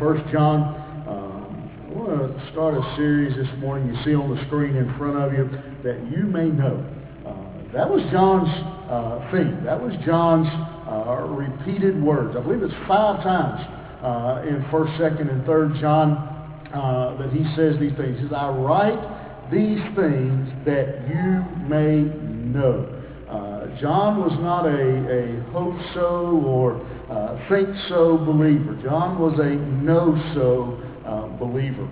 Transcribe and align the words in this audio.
1 0.00 0.30
John. 0.30 0.76
Um, 1.08 1.70
I 1.88 1.92
want 1.96 2.36
to 2.36 2.52
start 2.52 2.74
a 2.74 2.96
series 2.96 3.34
this 3.34 3.48
morning. 3.60 3.94
You 3.94 4.04
see 4.04 4.14
on 4.14 4.34
the 4.34 4.44
screen 4.46 4.76
in 4.76 4.92
front 4.98 5.16
of 5.16 5.32
you 5.32 5.48
that 5.84 6.04
you 6.12 6.24
may 6.24 6.50
know. 6.50 6.84
Uh, 7.24 7.72
that 7.72 7.88
was 7.88 8.04
John's 8.12 8.52
uh, 8.92 9.24
theme. 9.32 9.64
That 9.64 9.80
was 9.80 9.94
John's 10.04 10.48
uh, 10.84 11.24
repeated 11.32 12.00
words. 12.02 12.36
I 12.36 12.42
believe 12.42 12.62
it's 12.62 12.74
five 12.86 13.22
times 13.22 13.64
uh, 14.04 14.44
in 14.46 14.62
1st, 14.68 15.00
2nd, 15.00 15.32
and 15.32 15.42
3rd 15.44 15.80
John 15.80 16.12
uh, 16.74 17.16
that 17.16 17.32
he 17.32 17.42
says 17.56 17.80
these 17.80 17.96
things. 17.96 18.20
He 18.20 18.24
says, 18.24 18.36
I 18.36 18.50
write 18.52 19.00
these 19.50 19.80
things 19.96 20.44
that 20.68 21.08
you 21.08 21.40
may 21.64 22.04
know. 22.52 22.95
John 23.80 24.20
was 24.20 24.32
not 24.40 24.64
a, 24.64 24.70
a 24.72 25.52
hope 25.52 25.76
so 25.94 26.42
or 26.46 26.80
uh, 27.10 27.38
think 27.48 27.68
so 27.88 28.18
believer. 28.18 28.78
John 28.82 29.18
was 29.18 29.38
a 29.38 29.54
know 29.84 30.16
so 30.34 30.80
uh, 31.06 31.28
believer. 31.38 31.88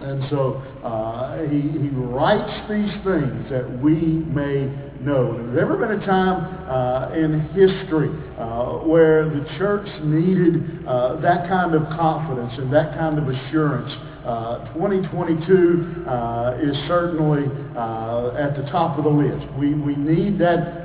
And 0.00 0.22
so 0.30 0.62
uh, 0.84 1.42
he, 1.50 1.60
he 1.60 1.88
writes 1.90 2.70
these 2.70 2.92
things 3.02 3.50
that 3.50 3.66
we 3.82 4.22
may 4.30 4.70
know. 5.02 5.34
There's 5.34 5.58
ever 5.58 5.76
been 5.76 6.00
a 6.00 6.06
time 6.06 6.38
uh, 6.70 7.14
in 7.14 7.40
history 7.50 8.10
uh, 8.38 8.86
where 8.86 9.24
the 9.28 9.44
church 9.58 9.86
needed 10.04 10.86
uh, 10.86 11.20
that 11.20 11.48
kind 11.48 11.74
of 11.74 11.82
confidence 11.98 12.52
and 12.58 12.72
that 12.72 12.94
kind 12.94 13.18
of 13.18 13.26
assurance. 13.28 13.90
Uh, 14.28 14.74
2022 14.74 16.04
uh, 16.06 16.58
is 16.60 16.76
certainly 16.86 17.48
uh, 17.74 18.36
at 18.36 18.54
the 18.60 18.68
top 18.70 18.98
of 18.98 19.04
the 19.04 19.10
list. 19.10 19.40
We, 19.56 19.72
we 19.72 19.96
need 19.96 20.38
that, 20.38 20.84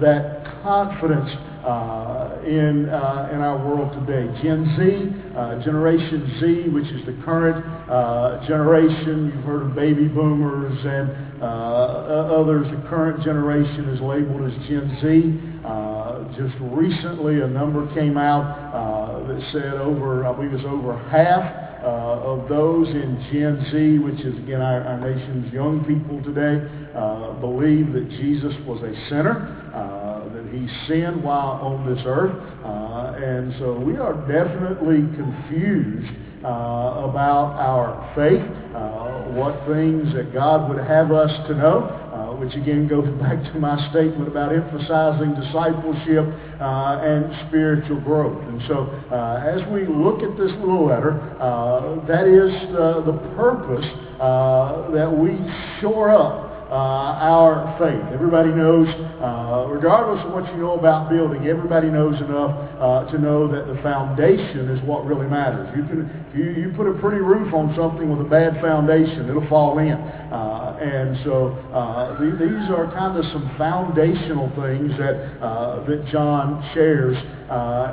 that 0.00 0.46
confidence 0.62 1.30
uh, 1.66 2.38
in, 2.46 2.88
uh, 2.88 3.28
in 3.32 3.40
our 3.40 3.58
world 3.58 3.92
today. 4.06 4.24
Gen 4.42 4.64
Z, 4.78 5.36
uh, 5.36 5.62
Generation 5.64 6.38
Z, 6.40 6.68
which 6.70 6.86
is 6.86 7.04
the 7.06 7.20
current 7.24 7.58
uh, 7.90 8.46
generation. 8.46 9.32
You've 9.34 9.44
heard 9.44 9.62
of 9.62 9.74
baby 9.74 10.06
boomers 10.06 10.78
and 10.78 11.42
uh, 11.42 12.38
others. 12.38 12.66
The 12.70 12.88
current 12.88 13.24
generation 13.24 13.88
is 13.90 14.00
labeled 14.00 14.46
as 14.46 14.54
Gen 14.68 14.96
Z. 15.02 15.66
Uh, 15.66 16.24
just 16.38 16.54
recently, 16.60 17.40
a 17.42 17.48
number 17.48 17.92
came 17.94 18.16
out 18.16 19.26
that 19.26 19.42
said 19.52 19.74
over, 19.74 20.24
I 20.24 20.32
believe 20.32 20.52
it's 20.52 20.64
over 20.64 20.96
half 21.10 21.69
uh, 21.82 22.32
of 22.32 22.48
those 22.48 22.88
in 22.88 23.16
Gen 23.32 23.66
Z, 23.70 23.98
which 23.98 24.20
is 24.20 24.36
again 24.38 24.60
our, 24.60 24.82
our 24.84 25.00
nation's 25.00 25.52
young 25.52 25.84
people 25.84 26.22
today, 26.22 26.60
uh, 26.94 27.32
believe 27.40 27.92
that 27.92 28.08
Jesus 28.10 28.52
was 28.66 28.82
a 28.82 28.92
sinner, 29.08 29.48
uh, 29.74 30.28
that 30.34 30.46
he 30.52 30.68
sinned 30.86 31.22
while 31.22 31.60
on 31.62 31.94
this 31.94 32.02
earth. 32.06 32.36
Uh, 32.64 33.16
and 33.16 33.54
so 33.58 33.78
we 33.78 33.96
are 33.96 34.14
definitely 34.28 35.00
confused 35.16 36.12
uh, 36.44 37.08
about 37.08 37.56
our 37.56 38.12
faith, 38.14 38.44
uh, 38.76 39.32
what 39.36 39.56
things 39.68 40.12
that 40.14 40.32
God 40.32 40.68
would 40.68 40.84
have 40.84 41.12
us 41.12 41.30
to 41.48 41.54
know 41.54 42.09
which 42.40 42.54
again 42.56 42.88
goes 42.88 43.06
back 43.20 43.36
to 43.52 43.60
my 43.60 43.76
statement 43.90 44.26
about 44.26 44.50
emphasizing 44.50 45.36
discipleship 45.36 46.24
uh, 46.58 47.04
and 47.04 47.28
spiritual 47.46 48.00
growth. 48.00 48.42
And 48.48 48.62
so 48.66 48.88
uh, 49.12 49.44
as 49.44 49.60
we 49.68 49.86
look 49.86 50.24
at 50.24 50.36
this 50.40 50.50
little 50.58 50.88
letter, 50.88 51.20
uh, 51.36 52.00
that 52.08 52.24
is 52.24 52.50
the 52.72 53.16
purpose 53.36 53.84
that 54.18 55.12
we 55.12 55.36
shore 55.80 56.10
up 56.10 56.49
uh, 56.49 56.49
our 56.70 57.76
faith. 57.78 58.14
Everybody 58.14 58.50
knows, 58.50 58.86
uh, 59.18 59.66
regardless 59.68 60.24
of 60.24 60.32
what 60.32 60.46
you 60.54 60.58
know 60.62 60.78
about 60.78 61.10
building, 61.10 61.46
everybody 61.46 61.90
knows 61.90 62.14
enough 62.22 62.54
uh, 62.78 63.10
to 63.10 63.18
know 63.18 63.50
that 63.50 63.66
the 63.66 63.80
foundation 63.82 64.70
is 64.70 64.80
what 64.86 65.04
really 65.04 65.26
matters. 65.26 65.66
You 65.76 65.82
can, 65.84 66.26
you, 66.34 66.44
you 66.62 66.72
put 66.76 66.86
a 66.86 66.94
pretty 67.00 67.20
roof 67.20 67.52
on 67.52 67.74
something 67.74 68.08
with 68.08 68.24
a 68.24 68.30
bad 68.30 68.60
foundation, 68.62 69.28
it'll 69.28 69.48
fall 69.48 69.78
in. 69.78 69.92
Uh, 69.92 70.78
and 70.80 71.18
so 71.24 71.58
uh, 71.74 72.18
th- 72.22 72.38
these 72.38 72.70
are 72.70 72.86
kind 72.94 73.18
of 73.18 73.24
some 73.34 73.50
foundational 73.58 74.46
things 74.54 74.94
that 74.96 75.42
uh, 75.42 75.84
that 75.84 76.06
John 76.12 76.62
shares 76.72 77.18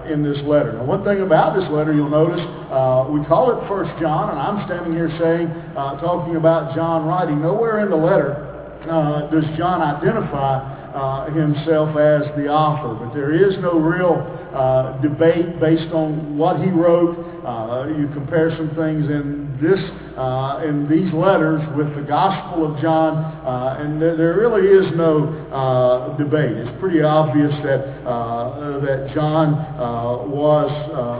in 0.07 0.21
this 0.21 0.37
letter. 0.45 0.73
Now, 0.73 0.85
one 0.85 1.03
thing 1.03 1.21
about 1.21 1.57
this 1.57 1.65
letter, 1.73 1.91
you'll 1.91 2.13
notice 2.13 2.39
we 3.09 3.25
call 3.25 3.49
it 3.57 3.67
First 3.67 3.89
John, 3.99 4.29
and 4.29 4.37
I'm 4.37 4.63
standing 4.69 4.93
here 4.93 5.09
saying, 5.17 5.49
talking 5.73 6.35
about 6.35 6.75
John 6.75 7.05
writing. 7.05 7.41
Nowhere 7.41 7.81
in 7.81 7.89
the 7.89 7.97
letter 7.97 8.46
uh, 8.89 9.29
does 9.29 9.45
John 9.57 9.81
identify 9.81 10.77
uh, 10.97 11.29
himself 11.29 11.89
as 11.93 12.25
the 12.35 12.49
author. 12.49 12.97
But 12.97 13.13
there 13.13 13.29
is 13.29 13.53
no 13.61 13.77
real 13.77 14.17
uh, 14.49 14.97
debate 15.01 15.59
based 15.59 15.93
on 15.93 16.37
what 16.37 16.57
he 16.59 16.69
wrote. 16.71 17.13
Uh, 17.45 17.87
you 17.93 18.09
compare 18.13 18.49
some 18.57 18.69
things 18.73 19.05
in 19.05 19.45
this 19.61 19.77
uh, 20.17 20.65
in 20.65 20.89
these 20.89 21.13
letters 21.13 21.61
with 21.77 21.93
the 21.95 22.01
Gospel 22.01 22.65
of 22.65 22.81
John, 22.81 23.13
uh, 23.45 23.77
and 23.79 23.99
th- 23.99 24.17
there 24.17 24.33
really 24.41 24.65
is 24.65 24.89
no 24.97 25.29
debate. 26.17 26.57
It's 26.57 26.79
pretty 26.79 27.03
obvious 27.03 27.53
that 27.61 28.03
that 28.81 29.11
John 29.13 29.53
was 30.31 30.71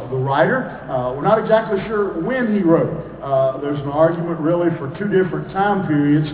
the 0.10 0.18
writer. 0.18 0.82
we're 1.16 1.22
not 1.22 1.38
exactly 1.38 1.80
sure 1.88 2.20
when 2.24 2.56
he 2.56 2.64
wrote. 2.64 3.07
There's 3.62 3.80
an 3.80 3.90
argument 3.90 4.40
really 4.40 4.70
for 4.78 4.88
two 4.98 5.08
different 5.08 5.52
time 5.52 5.88
periods 5.88 6.28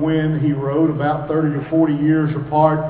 when 0.00 0.40
he 0.40 0.52
wrote, 0.52 0.90
about 0.90 1.28
30 1.28 1.62
to 1.62 1.70
40 1.70 1.94
years 1.94 2.30
apart. 2.36 2.80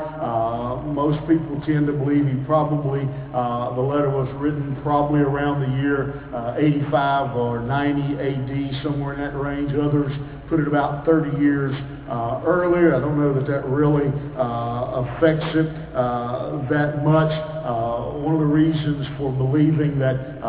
most 0.86 1.20
people 1.28 1.60
tend 1.66 1.86
to 1.86 1.92
believe 1.92 2.26
he 2.26 2.38
probably 2.44 3.04
the 3.04 3.84
letter 3.84 4.10
was 4.10 4.28
written 4.36 4.76
probably 4.82 5.20
around 5.20 5.60
the 5.60 5.72
year 5.80 6.22
85 6.56 7.36
or 7.36 7.60
90 7.60 8.18
AD 8.20 8.82
somewhere 8.82 9.14
in 9.14 9.20
that 9.20 9.36
range. 9.38 9.70
Others 9.72 10.12
put 10.52 10.60
it 10.60 10.68
about 10.68 11.06
30 11.06 11.40
years 11.40 11.72
uh, 12.12 12.42
earlier. 12.44 12.94
I 12.94 13.00
don't 13.00 13.18
know 13.18 13.32
that 13.32 13.46
that 13.46 13.64
really 13.64 14.12
uh, 14.36 15.00
affects 15.00 15.48
it 15.56 15.64
uh, 15.96 16.60
that 16.68 17.02
much. 17.02 17.32
Uh, 17.64 18.20
one 18.20 18.34
of 18.34 18.40
the 18.40 18.52
reasons 18.52 19.06
for 19.16 19.32
believing 19.32 19.98
that 19.98 20.44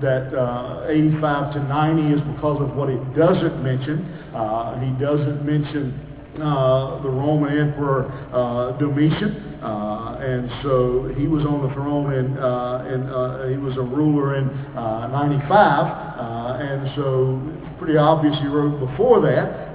that 0.00 0.32
uh, 0.34 0.86
85 0.88 1.54
to 1.54 1.60
90 1.64 2.14
is 2.14 2.20
because 2.34 2.60
of 2.60 2.74
what 2.76 2.88
it 2.88 3.00
doesn't 3.16 3.62
mention. 3.62 4.04
Uh, 4.34 4.80
he 4.80 4.90
doesn't 5.02 5.44
mention 5.44 5.94
uh, 6.40 7.02
the 7.02 7.10
Roman 7.10 7.58
Emperor 7.58 8.08
uh, 8.32 8.78
Domitian, 8.78 9.60
uh, 9.62 10.16
and 10.20 10.48
so 10.62 11.12
he 11.18 11.26
was 11.26 11.44
on 11.44 11.68
the 11.68 11.74
throne, 11.74 12.14
and, 12.14 12.38
and 12.38 13.50
he 13.50 13.58
was 13.58 13.76
a 13.76 13.82
ruler 13.82 14.36
in 14.36 14.46
95, 14.74 16.20
and 16.60 16.90
so 16.96 17.59
pretty 17.80 17.96
obvious 17.96 18.36
he 18.44 18.46
wrote 18.46 18.78
before 18.78 19.24
that. 19.24 19.72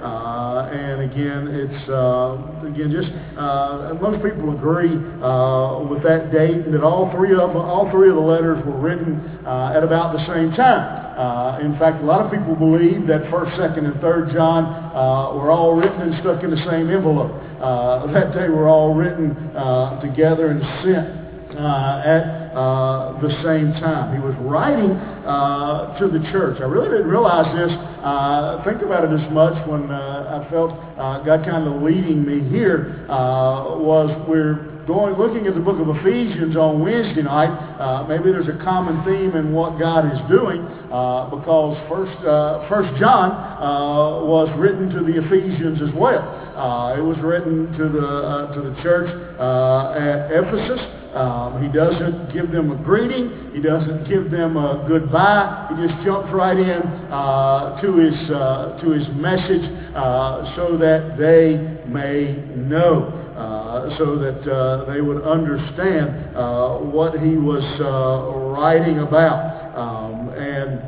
and 0.70 1.02
again, 1.02 1.50
it's 1.50 1.82
again 2.62 2.88
just 2.94 3.10
most 4.00 4.22
people 4.22 4.54
agree 4.54 4.94
with 5.90 6.02
that 6.06 6.30
date 6.30 6.62
and 6.64 6.72
that 6.72 6.86
all 6.86 7.10
three 7.10 7.34
of 7.34 7.50
them, 7.50 7.58
all 7.58 7.90
three 7.90 8.08
of 8.08 8.14
the 8.14 8.22
letters 8.22 8.64
were 8.64 8.78
written 8.78 9.18
at 9.44 9.82
about 9.82 10.14
the 10.14 10.22
same 10.30 10.54
time. 10.54 11.06
Uh, 11.16 11.58
in 11.60 11.72
fact, 11.78 12.02
a 12.02 12.06
lot 12.06 12.20
of 12.20 12.30
people 12.30 12.54
believe 12.54 13.06
that 13.08 13.24
1st, 13.32 13.56
2nd, 13.56 13.88
and 13.88 13.94
3rd 14.04 14.34
John 14.34 14.64
uh, 14.92 15.32
were 15.32 15.50
all 15.50 15.72
written 15.72 16.02
and 16.02 16.20
stuck 16.20 16.44
in 16.44 16.50
the 16.50 16.60
same 16.68 16.92
envelope. 16.92 17.32
Uh, 17.56 18.12
that 18.12 18.34
they 18.36 18.50
were 18.50 18.68
all 18.68 18.92
written 18.92 19.32
uh, 19.56 19.98
together 20.02 20.52
and 20.52 20.60
sent 20.84 21.56
uh, 21.56 22.02
at 22.04 22.45
uh, 22.56 23.20
the 23.20 23.28
same 23.44 23.76
time. 23.84 24.16
He 24.16 24.20
was 24.24 24.34
writing 24.40 24.96
uh, 25.28 25.92
to 26.00 26.08
the 26.08 26.24
church. 26.32 26.56
I 26.60 26.64
really 26.64 26.88
didn't 26.88 27.12
realize 27.12 27.44
this, 27.52 27.68
uh, 28.00 28.64
think 28.64 28.80
about 28.80 29.04
it 29.04 29.12
as 29.12 29.28
much 29.28 29.52
when 29.68 29.90
uh, 29.92 30.40
I 30.40 30.48
felt 30.48 30.72
uh, 30.72 31.20
God 31.20 31.44
kind 31.44 31.68
of 31.68 31.82
leading 31.82 32.24
me 32.24 32.48
here, 32.48 33.04
uh, 33.12 33.76
was 33.76 34.08
we're 34.26 34.72
going 34.86 35.18
looking 35.18 35.46
at 35.46 35.54
the 35.54 35.60
book 35.60 35.76
of 35.82 35.90
Ephesians 36.00 36.56
on 36.56 36.80
Wednesday 36.80 37.22
night, 37.22 37.50
uh, 37.76 38.06
maybe 38.08 38.30
there's 38.32 38.48
a 38.48 38.56
common 38.64 39.04
theme 39.04 39.36
in 39.36 39.52
what 39.52 39.78
God 39.78 40.06
is 40.06 40.20
doing 40.30 40.62
uh, 40.88 41.28
because 41.28 41.76
First 41.90 42.16
uh, 42.24 42.68
First 42.70 42.94
John 42.96 43.34
uh, 43.34 44.24
was 44.24 44.48
written 44.56 44.88
to 44.96 45.04
the 45.04 45.20
Ephesians 45.26 45.82
as 45.82 45.92
well. 45.92 46.24
It 46.96 47.04
was 47.04 47.18
written 47.20 47.68
to 47.76 47.84
the 47.90 48.08
to 48.54 48.60
the 48.64 48.74
church 48.80 49.10
at 49.12 50.32
Ephesus. 50.32 50.95
Um, 51.16 51.62
he 51.62 51.72
doesn't 51.72 52.32
give 52.32 52.52
them 52.52 52.70
a 52.70 52.76
greeting. 52.84 53.50
He 53.54 53.60
doesn't 53.60 54.08
give 54.08 54.30
them 54.30 54.56
a 54.56 54.84
goodbye. 54.86 55.68
He 55.70 55.86
just 55.86 56.04
jumps 56.04 56.28
right 56.32 56.58
in 56.58 56.82
to 57.80 57.88
his 57.96 58.28
to 58.28 58.90
his 58.90 59.08
message 59.16 59.64
so 60.54 60.76
that 60.78 61.16
they 61.18 61.56
may 61.88 62.36
know 62.54 63.26
uh, 63.36 63.98
so 63.98 64.16
that 64.16 64.40
uh, 64.50 64.90
they 64.90 65.02
would 65.02 65.22
understand 65.22 66.34
uh, 66.34 66.78
what 66.78 67.20
he 67.20 67.36
was 67.36 67.60
writing 68.56 69.00
about. 69.00 69.76
Um, 69.76 70.30
and 70.32 70.80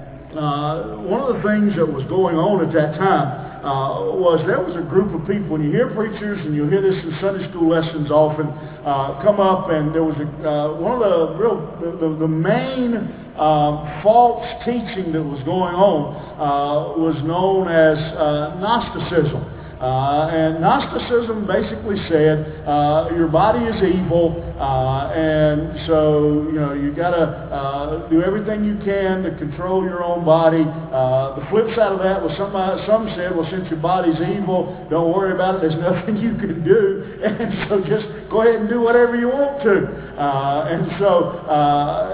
one 1.04 1.20
of 1.20 1.36
the 1.36 1.42
things 1.44 1.76
that 1.76 1.84
was 1.84 2.08
going 2.08 2.36
on 2.36 2.64
at 2.64 2.72
that 2.72 2.96
time 2.96 3.37
uh, 3.58 4.14
was 4.14 4.38
there 4.46 4.62
was 4.62 4.76
a 4.76 4.86
group 4.86 5.10
of 5.14 5.26
people, 5.26 5.56
and 5.56 5.64
you 5.64 5.70
hear 5.70 5.90
preachers, 5.94 6.38
and 6.46 6.54
you'll 6.54 6.70
hear 6.70 6.82
this 6.82 6.94
in 7.02 7.18
Sunday 7.20 7.48
school 7.50 7.68
lessons 7.68 8.10
often, 8.10 8.46
uh, 8.46 9.18
come 9.22 9.40
up, 9.40 9.70
and 9.70 9.94
there 9.94 10.04
was 10.04 10.14
a, 10.16 10.28
uh, 10.46 10.78
one 10.78 10.94
of 10.94 11.02
the 11.02 11.18
real, 11.34 11.58
the, 11.82 12.18
the, 12.22 12.30
main 12.30 12.94
um, 13.34 13.82
false 14.02 14.46
teaching 14.64 15.10
that 15.10 15.22
was 15.22 15.42
going 15.42 15.74
on 15.74 16.14
uh, 16.38 16.98
was 16.98 17.18
known 17.26 17.66
as 17.66 17.98
uh, 18.14 18.54
Gnosticism. 18.62 19.57
Uh, 19.80 20.26
and 20.34 20.60
Gnosticism 20.60 21.46
basically 21.46 21.94
said 22.10 22.66
uh, 22.66 23.14
your 23.14 23.28
body 23.28 23.62
is 23.62 23.78
evil, 23.78 24.42
uh, 24.58 25.06
and 25.14 25.86
so 25.86 26.50
you 26.50 26.58
know 26.58 26.72
you 26.74 26.90
got 26.92 27.14
to 27.14 27.22
uh, 27.22 28.08
do 28.10 28.20
everything 28.20 28.64
you 28.64 28.74
can 28.84 29.22
to 29.22 29.30
control 29.38 29.84
your 29.84 30.02
own 30.02 30.24
body. 30.24 30.66
Uh, 30.66 31.38
the 31.38 31.46
flip 31.46 31.70
side 31.78 31.94
of 31.94 32.02
that 32.02 32.18
was 32.18 32.34
some 32.34 32.50
some 32.90 33.06
said, 33.14 33.30
well, 33.30 33.46
since 33.54 33.70
your 33.70 33.78
body's 33.78 34.18
evil, 34.18 34.74
don't 34.90 35.14
worry 35.14 35.30
about 35.30 35.62
it. 35.62 35.70
There's 35.70 35.78
nothing 35.94 36.16
you 36.18 36.34
can 36.34 36.64
do, 36.66 37.22
and 37.22 37.70
so 37.70 37.78
just 37.86 38.10
go 38.34 38.42
ahead 38.42 38.58
and 38.58 38.68
do 38.68 38.80
whatever 38.80 39.14
you 39.14 39.28
want 39.28 39.62
to. 39.62 39.94
Uh, 40.18 40.74
and 40.74 40.90
so 40.98 41.38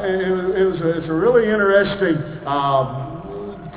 it, 0.05 0.61
it 0.61 0.65
was 0.69 0.81
a, 0.85 1.01
it's 1.01 1.09
a 1.09 1.17
really 1.17 1.49
interesting. 1.49 2.21
Um, 2.45 3.04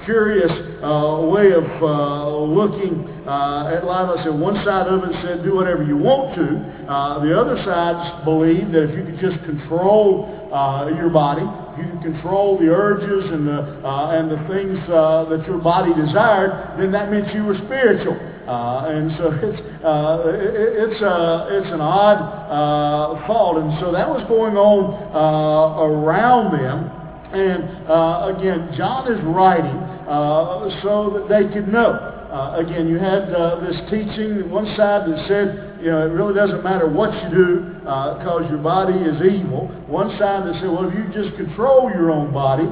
curious 0.07 0.49
uh, 0.79 1.19
way 1.27 1.51
of 1.51 1.67
uh, 1.83 2.31
looking 2.39 3.03
uh, 3.27 3.75
at 3.75 3.83
life. 3.83 4.07
I 4.07 4.23
said 4.23 4.39
one 4.39 4.55
side 4.63 4.87
of 4.87 5.03
it 5.03 5.11
said 5.19 5.43
do 5.43 5.53
whatever 5.59 5.83
you 5.83 5.99
want 5.99 6.31
to. 6.39 6.47
Uh, 6.87 7.19
the 7.19 7.35
other 7.35 7.59
side 7.67 8.23
believed 8.23 8.71
that 8.71 8.87
if 8.87 8.95
you 8.95 9.03
could 9.03 9.19
just 9.19 9.43
control 9.43 10.31
uh, 10.47 10.87
your 10.95 11.11
body, 11.11 11.43
you 11.75 11.83
can 11.91 11.99
control 11.99 12.55
the 12.57 12.71
urges 12.71 13.27
and 13.35 13.43
the 13.43 13.59
uh, 13.83 14.15
and 14.15 14.31
the 14.31 14.39
things 14.47 14.79
that 14.87 15.43
your 15.43 15.59
body 15.59 15.91
desired, 15.91 16.79
then 16.79 16.89
that 16.95 17.11
meant 17.11 17.27
you 17.35 17.43
were 17.43 17.59
spiritual. 17.67 18.15
and 18.15 19.11
so 19.19 19.27
it's 19.43 19.59
it, 19.59 20.87
it's 20.87 20.99
it's 21.03 21.71
an 21.75 21.83
odd 21.83 23.27
thought, 23.27 23.59
and 23.59 23.75
so 23.83 23.91
that 23.91 24.07
was 24.07 24.23
going 24.31 24.55
on 24.55 24.95
around 25.83 26.55
them. 26.55 26.95
And 27.27 27.91
uh, 27.91 28.31
again, 28.39 28.71
John 28.79 29.11
is 29.11 29.19
writing 29.27 29.86
uh, 30.07 30.81
so 30.81 31.11
that 31.13 31.27
they 31.29 31.53
could 31.53 31.67
know. 31.67 31.93
Uh, 31.93 32.59
again, 32.59 32.87
you 32.87 32.97
had 32.97 33.31
uh, 33.31 33.59
this 33.61 33.75
teaching, 33.89 34.49
one 34.49 34.65
side 34.75 35.07
that 35.07 35.25
said, 35.27 35.79
you 35.79 35.91
know, 35.91 36.05
it 36.05 36.11
really 36.11 36.33
doesn't 36.33 36.63
matter 36.63 36.87
what 36.87 37.11
you 37.23 37.29
do 37.29 37.73
because 37.79 38.43
uh, 38.43 38.49
your 38.49 38.59
body 38.59 38.97
is 38.97 39.15
evil. 39.21 39.67
One 39.87 40.09
side 40.19 40.43
that 40.47 40.55
said, 40.59 40.67
well, 40.67 40.87
if 40.89 40.93
you 40.93 41.07
just 41.13 41.35
control 41.37 41.89
your 41.89 42.11
own 42.11 42.33
body, 42.33 42.67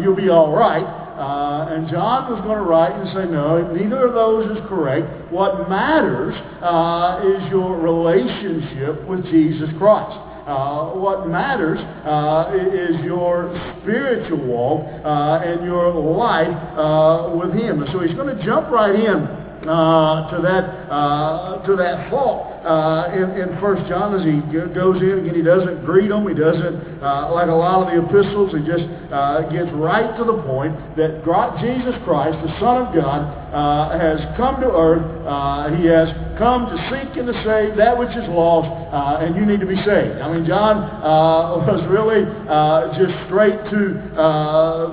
you'll 0.00 0.16
be 0.16 0.28
all 0.28 0.52
right. 0.52 0.84
Uh, 1.20 1.68
and 1.76 1.86
John 1.90 2.32
was 2.32 2.40
going 2.40 2.56
to 2.56 2.64
write 2.64 2.96
and 2.96 3.04
say, 3.12 3.28
no, 3.28 3.60
neither 3.76 4.08
of 4.08 4.14
those 4.14 4.56
is 4.56 4.64
correct. 4.68 5.30
What 5.30 5.68
matters 5.68 6.32
uh, 6.64 7.20
is 7.20 7.44
your 7.52 7.76
relationship 7.76 9.04
with 9.06 9.24
Jesus 9.28 9.68
Christ. 9.76 10.16
Uh, 10.50 10.98
what 10.98 11.28
matters 11.28 11.78
uh, 11.78 12.50
is 12.58 12.98
your 13.04 13.54
spiritual 13.80 14.36
walk 14.46 14.82
uh, 15.04 15.46
and 15.46 15.64
your 15.64 15.94
life 15.94 16.50
uh, 16.76 17.30
with 17.36 17.54
Him. 17.54 17.84
And 17.84 17.92
so 17.92 18.00
he's 18.00 18.16
going 18.16 18.36
to 18.36 18.44
jump 18.44 18.66
right 18.68 18.96
in. 18.98 19.40
Uh, 19.60 20.30
to 20.30 20.40
that 20.40 20.79
uh, 20.90 21.62
to 21.62 21.76
that 21.76 22.10
fault. 22.10 22.50
Uh, 22.60 23.08
in, 23.16 23.40
in 23.40 23.48
First 23.56 23.88
John 23.88 24.12
as 24.12 24.20
he 24.20 24.36
goes 24.52 25.00
in 25.00 25.24
again 25.24 25.32
he 25.32 25.40
doesn't 25.40 25.80
greet 25.80 26.12
them 26.12 26.28
he 26.28 26.36
doesn't 26.36 27.00
uh, 27.00 27.32
like 27.32 27.48
a 27.48 27.56
lot 27.56 27.80
of 27.80 27.88
the 27.88 27.96
epistles 28.04 28.52
he 28.52 28.60
just 28.68 28.84
uh, 29.08 29.48
gets 29.48 29.72
right 29.80 30.12
to 30.20 30.28
the 30.28 30.36
point 30.44 30.76
that 30.92 31.24
Jesus 31.56 31.96
Christ 32.04 32.36
the 32.44 32.52
Son 32.60 32.84
of 32.84 32.92
God 32.92 33.24
uh, 33.48 33.96
has 33.96 34.20
come 34.36 34.60
to 34.60 34.68
earth 34.68 35.00
he 35.80 35.88
has 35.88 36.12
come 36.36 36.68
to 36.68 36.76
seek 36.92 37.16
and 37.16 37.32
to 37.32 37.36
save 37.48 37.80
that 37.80 37.96
which 37.96 38.12
is 38.12 38.28
lost 38.28 38.68
and 39.24 39.32
you 39.40 39.48
need 39.48 39.64
to 39.64 39.70
be 39.70 39.80
saved. 39.80 40.20
I 40.20 40.28
mean 40.28 40.44
John 40.44 40.84
was 41.64 41.80
really 41.88 42.28
just 43.00 43.16
straight 43.24 43.56
to 43.72 43.80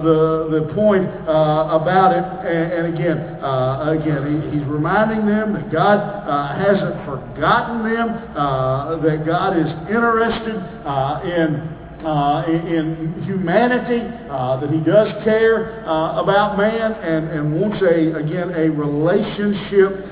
the 0.07 0.55
the 0.55 0.63
point 0.71 1.03
about 1.27 2.15
it. 2.15 2.23
And, 2.47 2.67
and 2.71 2.83
again 2.95 3.19
again 3.44 4.23
he, 4.23 4.55
he's 4.55 4.67
reminding 4.71 5.27
them 5.27 5.51
that 5.51 5.67
God 5.67 5.87
uh, 5.95 6.56
hasn't 6.60 7.06
forgotten 7.06 7.84
them, 7.88 8.10
uh, 8.36 8.98
that 9.00 9.25
God 9.25 9.56
is 9.56 9.72
interested 9.88 10.57
uh, 10.84 11.22
in 11.24 11.78
uh, 11.98 12.45
in 12.45 13.24
humanity, 13.25 14.06
uh, 14.30 14.60
that 14.62 14.69
he 14.69 14.80
does 14.86 15.10
care 15.24 15.81
uh, 15.89 16.22
about 16.22 16.56
man 16.56 16.94
and, 16.94 17.28
and 17.34 17.60
wants 17.60 17.81
a, 17.81 18.13
again, 18.22 18.54
a 18.54 18.69
relationship 18.69 20.06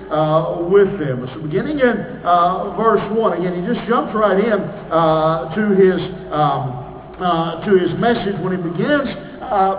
with 0.66 0.90
them. 0.98 1.30
So 1.30 1.46
beginning 1.46 1.78
in 1.78 1.96
verse 2.76 3.06
1, 3.14 3.38
again, 3.38 3.54
he 3.54 3.64
just 3.70 3.88
jumps 3.88 4.18
right 4.18 4.34
in 4.34 4.58
to 4.58 5.64
his, 5.78 6.02
um, 6.34 7.62
to 7.62 7.72
his 7.78 7.94
message 8.02 8.34
when 8.42 8.58
he 8.58 8.62
begins 8.66 9.06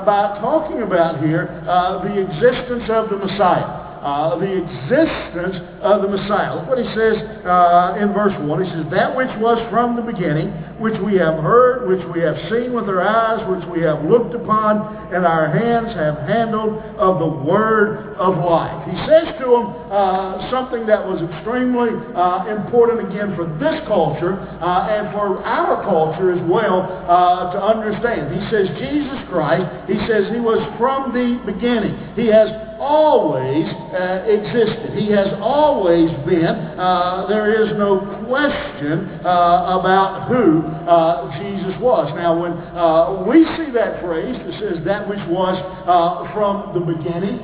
by 0.07 0.39
talking 0.41 0.83
about 0.87 1.19
here 1.19 1.51
the 1.67 2.23
existence 2.23 2.87
of 2.89 3.11
the 3.11 3.19
Messiah 3.19 3.76
uh, 4.03 4.39
the 4.39 4.51
existence 4.51 5.57
of 5.83 6.03
the 6.03 6.09
Messiah. 6.09 6.57
Look 6.57 6.69
what 6.69 6.79
he 6.79 6.89
says 6.95 7.17
uh, 7.45 7.97
in 8.01 8.13
verse 8.13 8.35
1. 8.37 8.65
He 8.65 8.71
says, 8.71 8.85
That 8.91 9.15
which 9.15 9.31
was 9.39 9.61
from 9.71 9.97
the 9.97 10.03
beginning, 10.03 10.51
which 10.81 10.97
we 11.01 11.17
have 11.17 11.41
heard, 11.41 11.89
which 11.89 12.05
we 12.13 12.21
have 12.21 12.37
seen 12.51 12.73
with 12.73 12.89
our 12.89 13.01
eyes, 13.01 13.41
which 13.49 13.65
we 13.73 13.81
have 13.87 14.05
looked 14.05 14.35
upon, 14.35 14.83
and 15.15 15.25
our 15.25 15.49
hands 15.49 15.95
have 15.95 16.19
handled 16.29 16.83
of 16.99 17.19
the 17.23 17.31
word 17.47 18.17
of 18.19 18.37
life. 18.43 18.77
He 18.85 18.97
says 19.07 19.33
to 19.41 19.47
them 19.47 19.67
uh, 19.89 20.51
something 20.51 20.85
that 20.87 21.01
was 21.01 21.23
extremely 21.23 21.95
uh, 22.13 22.51
important 22.51 23.07
again 23.09 23.37
for 23.39 23.47
this 23.63 23.79
culture 23.87 24.37
uh, 24.37 24.93
and 24.93 25.13
for 25.15 25.41
our 25.47 25.81
culture 25.87 26.35
as 26.35 26.43
well 26.51 26.83
uh, 27.07 27.53
to 27.55 27.59
understand. 27.61 28.35
He 28.35 28.43
says 28.51 28.67
Jesus 28.77 29.21
Christ, 29.31 29.65
he 29.87 29.97
says 30.11 30.29
he 30.35 30.43
was 30.43 30.61
from 30.77 31.15
the 31.15 31.39
beginning. 31.47 31.95
He 32.19 32.27
has 32.29 32.66
always 32.79 33.67
uh, 33.93 34.25
existed. 34.27 34.95
He 34.95 35.11
has 35.13 35.29
always 35.41 36.11
been. 36.27 36.45
Uh, 36.45 37.27
there 37.29 37.63
is 37.63 37.77
no 37.77 38.26
question 38.27 39.23
uh, 39.25 39.79
about 39.81 40.29
who 40.29 40.63
uh, 40.87 41.31
Jesus 41.39 41.75
was. 41.81 42.11
Now, 42.15 42.35
when 42.35 42.53
uh, 42.53 43.25
we 43.27 43.47
see 43.57 43.71
that 43.73 44.03
phrase 44.03 44.35
that 44.35 44.55
says 44.61 44.85
that 44.85 45.09
which 45.09 45.23
was 45.31 45.57
uh, 45.87 46.27
from 46.35 46.75
the 46.75 46.83
beginning, 46.83 47.41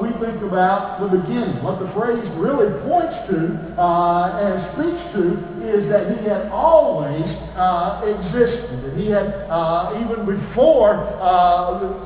we 0.00 0.10
think 0.22 0.42
about 0.42 1.02
the 1.02 1.10
beginning. 1.10 1.62
What 1.62 1.82
the 1.82 1.90
phrase 1.92 2.22
really 2.38 2.70
points 2.86 3.18
to 3.30 3.38
and 3.78 4.56
speaks 4.74 5.02
to 5.18 5.24
is 5.62 5.86
that 5.90 6.10
he 6.10 6.26
had 6.26 6.50
always 6.50 7.26
existed. 8.06 8.98
He 8.98 9.10
had, 9.10 9.46
even 10.00 10.26
before 10.26 10.96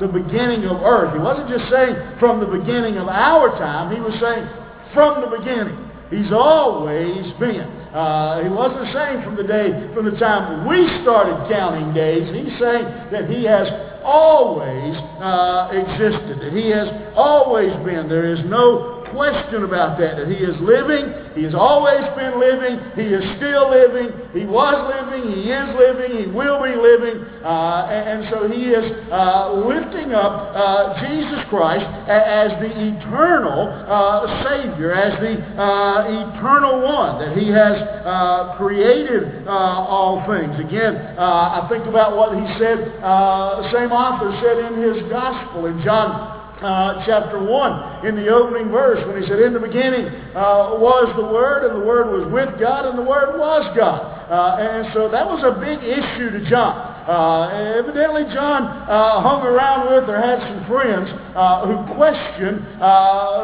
the 0.01 0.09
beginning 0.09 0.65
of 0.65 0.81
earth, 0.81 1.13
he 1.13 1.21
wasn't 1.21 1.49
just 1.49 1.69
saying 1.69 1.95
from 2.19 2.39
the 2.41 2.49
beginning 2.49 2.97
of 2.97 3.07
our 3.07 3.49
time, 3.57 3.93
he 3.93 4.01
was 4.01 4.13
saying 4.19 4.45
from 4.93 5.21
the 5.21 5.37
beginning. 5.37 5.86
He's 6.09 6.31
always 6.31 7.33
been. 7.39 7.67
Uh, 7.91 8.43
he 8.43 8.49
wasn't 8.49 8.93
saying 8.93 9.23
from 9.23 9.35
the 9.35 9.43
day, 9.43 9.91
from 9.93 10.05
the 10.05 10.17
time 10.17 10.67
we 10.67 10.87
started 11.03 11.51
counting 11.51 11.93
days. 11.93 12.23
He's 12.31 12.57
saying 12.59 12.85
that 13.11 13.29
he 13.29 13.43
has 13.43 13.67
always 14.03 14.95
uh, 15.19 15.67
existed, 15.71 16.39
that 16.39 16.53
he 16.55 16.69
has 16.69 16.87
always 17.15 17.73
been. 17.83 18.07
There 18.07 18.31
is 18.31 18.39
no 18.45 18.96
question 19.11 19.63
about 19.63 19.97
that, 19.99 20.17
that 20.17 20.27
he 20.27 20.39
is 20.39 20.55
living, 20.61 21.13
he 21.35 21.43
has 21.43 21.53
always 21.53 22.01
been 22.15 22.39
living, 22.39 22.79
he 22.95 23.13
is 23.13 23.23
still 23.37 23.69
living, 23.69 24.09
he 24.33 24.45
was 24.45 24.75
living, 24.89 25.31
he 25.31 25.51
is 25.51 25.67
living, 25.75 26.11
he 26.23 26.27
will 26.31 26.63
be 26.63 26.73
living, 26.73 27.23
uh, 27.43 27.87
and, 27.89 28.27
so 28.29 28.49
he 28.49 28.73
is 28.73 28.85
uh, 29.11 29.53
lifting 29.65 30.11
up 30.13 30.51
uh, 30.51 30.99
Jesus 31.05 31.45
Christ 31.49 31.85
as 32.09 32.51
the 32.59 32.71
eternal 32.71 33.69
uh, 33.87 34.25
Savior, 34.43 34.91
as 34.91 35.13
the 35.21 35.37
uh, 35.55 36.33
eternal 36.33 36.81
one, 36.83 37.19
that 37.19 37.37
he 37.37 37.47
has 37.49 37.77
uh, 38.03 38.55
created 38.57 39.47
all 39.47 40.25
things. 40.27 40.57
Again, 40.59 41.17
I 41.17 41.65
think 41.69 41.85
about 41.85 42.17
what 42.17 42.35
he 42.35 42.45
said, 42.59 42.99
the 42.99 43.69
same 43.71 43.91
author 43.91 44.33
said 44.41 44.71
in 44.71 44.81
his 44.81 45.09
gospel 45.09 45.65
in 45.67 45.81
John 45.83 46.36
uh, 46.61 47.05
chapter 47.05 47.37
1 47.37 48.07
in 48.07 48.15
the 48.15 48.27
opening 48.29 48.69
verse 48.71 49.05
when 49.05 49.21
he 49.21 49.27
said, 49.27 49.39
In 49.39 49.53
the 49.53 49.59
beginning 49.59 50.05
uh, 50.33 50.73
was 50.81 51.13
the 51.15 51.25
Word, 51.25 51.69
and 51.69 51.81
the 51.81 51.85
Word 51.85 52.09
was 52.09 52.25
with 52.33 52.59
God, 52.59 52.85
and 52.85 52.97
the 52.97 53.05
Word 53.05 53.37
was 53.37 53.61
God. 53.77 54.01
Uh, 54.27 54.57
and 54.59 54.93
so 54.93 55.09
that 55.09 55.25
was 55.25 55.43
a 55.45 55.53
big 55.59 55.79
issue 55.85 56.31
to 56.33 56.49
John. 56.49 56.97
Uh, 57.07 57.79
evidently, 57.79 58.25
John 58.33 58.67
uh, 58.67 59.21
hung 59.21 59.45
around 59.45 59.87
with 59.87 60.09
or 60.09 60.19
had 60.19 60.43
some 60.43 60.67
friends 60.67 61.07
uh, 61.37 61.63
who 61.63 61.95
questioned 61.95 62.59